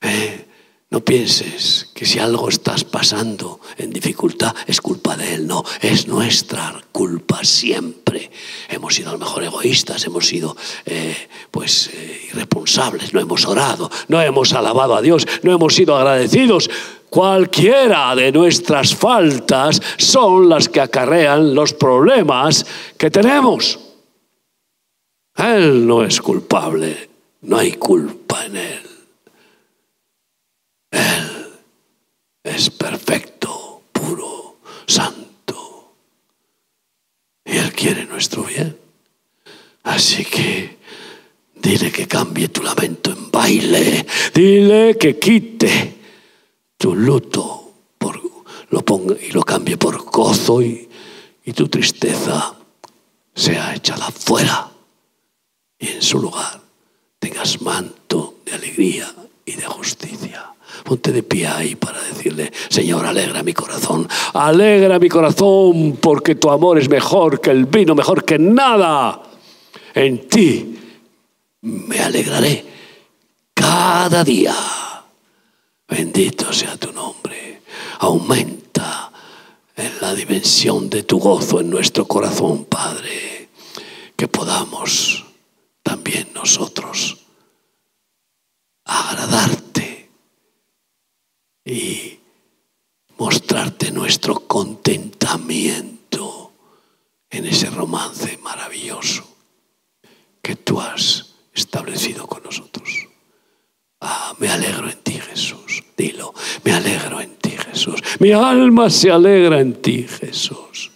[0.00, 0.46] ¿Eh?
[0.92, 6.08] No pienses que si algo estás pasando en dificultad es culpa de Él, no, es
[6.08, 8.28] nuestra culpa siempre.
[8.68, 11.14] Hemos sido a lo mejor egoístas, hemos sido eh,
[11.52, 16.68] pues eh, irresponsables, no hemos orado, no hemos alabado a Dios, no hemos sido agradecidos.
[17.08, 22.66] Cualquiera de nuestras faltas son las que acarrean los problemas
[22.98, 23.78] que tenemos.
[25.36, 27.10] Él no es culpable,
[27.42, 28.89] no hay culpa en Él.
[32.42, 35.94] Es perfecto, puro, santo.
[37.44, 38.78] Y Él quiere nuestro bien.
[39.82, 40.78] Así que
[41.54, 44.06] dile que cambie tu lamento en baile.
[44.34, 45.96] Dile que quite
[46.76, 48.20] tu luto por,
[48.70, 50.88] lo ponga, y lo cambie por gozo y,
[51.44, 52.56] y tu tristeza
[53.34, 54.70] sea echada fuera.
[55.78, 56.60] Y en su lugar
[57.18, 59.14] tengas manto de alegría
[59.44, 60.49] y de justicia.
[60.84, 66.50] Ponte de pie ahí para decirle, Señor, alegra mi corazón, alegra mi corazón porque tu
[66.50, 69.22] amor es mejor que el vino, mejor que nada.
[69.94, 70.78] En ti
[71.62, 72.64] me alegraré
[73.54, 74.54] cada día.
[75.88, 77.62] Bendito sea tu nombre.
[77.98, 79.10] Aumenta
[79.76, 83.48] en la dimensión de tu gozo en nuestro corazón, Padre,
[84.16, 85.24] que podamos
[85.82, 87.18] también nosotros
[88.84, 89.69] agradarte
[91.70, 92.18] y
[93.16, 96.52] mostrarte nuestro contentamiento
[97.30, 99.22] en ese romance maravilloso
[100.42, 102.88] que tú has establecido con nosotros.
[104.00, 105.84] Ah, me alegro en ti, Jesús.
[105.96, 108.00] Dilo, me alegro en ti, Jesús.
[108.18, 110.90] Mi alma se alegra en ti, Jesús.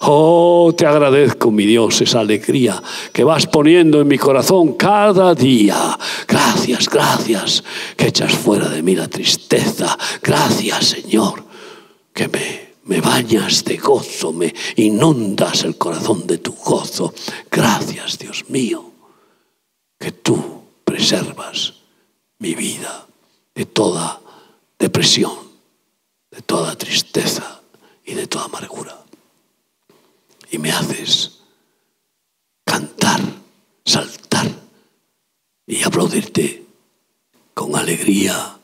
[0.00, 2.80] Oh, te agradezco, mi Dios, esa alegría
[3.12, 5.98] que vas poniendo en mi corazón cada día.
[6.58, 7.64] Gracias, gracias,
[7.96, 9.96] que echas fuera de mí la tristeza.
[10.20, 11.44] Gracias, Señor,
[12.12, 17.14] que me, me bañas de gozo, me inundas el corazón de tu gozo.
[17.48, 18.90] Gracias, Dios mío,
[20.00, 21.74] que tú preservas
[22.40, 23.06] mi vida
[23.54, 24.20] de toda
[24.80, 25.38] depresión,
[26.32, 27.60] de toda tristeza
[28.04, 28.98] y de toda amargura
[30.50, 31.38] y me haces
[32.64, 33.20] cantar,
[33.84, 34.27] saltar
[35.68, 36.64] y aplaudirte
[37.52, 38.58] con alegría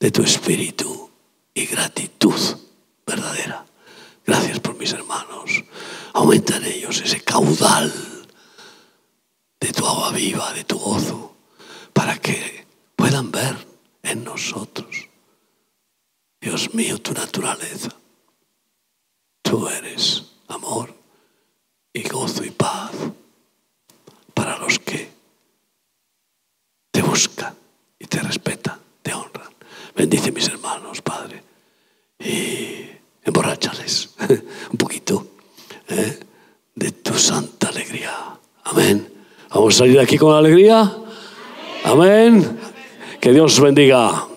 [0.00, 1.08] de tu espíritu
[1.54, 2.40] y gratitud
[3.06, 3.64] verdadera.
[4.26, 5.62] Gracias por mis hermanos.
[6.12, 7.92] Aumenta en ellos ese caudal
[9.60, 11.36] de tu agua viva, de tu gozo,
[11.92, 13.54] para que puedan ver
[14.02, 15.08] en nosotros,
[16.40, 17.94] Dios mío, tu naturaleza.
[19.42, 20.94] Tú eres amor
[21.92, 22.90] y gozo y paz
[24.34, 25.09] para los que
[27.20, 27.54] te buscan
[27.98, 29.48] y te respetan, te honran.
[29.94, 31.42] Bendice mis hermanos, Padre,
[32.18, 32.86] y
[33.22, 34.14] emborráchales
[34.70, 35.26] un poquito
[35.88, 36.18] ¿eh?
[36.74, 38.12] de tu santa alegría.
[38.64, 39.12] Amén.
[39.50, 40.90] Vamos a salir de aquí con alegría.
[41.84, 42.58] Amén.
[43.20, 44.29] Que Dios bendiga.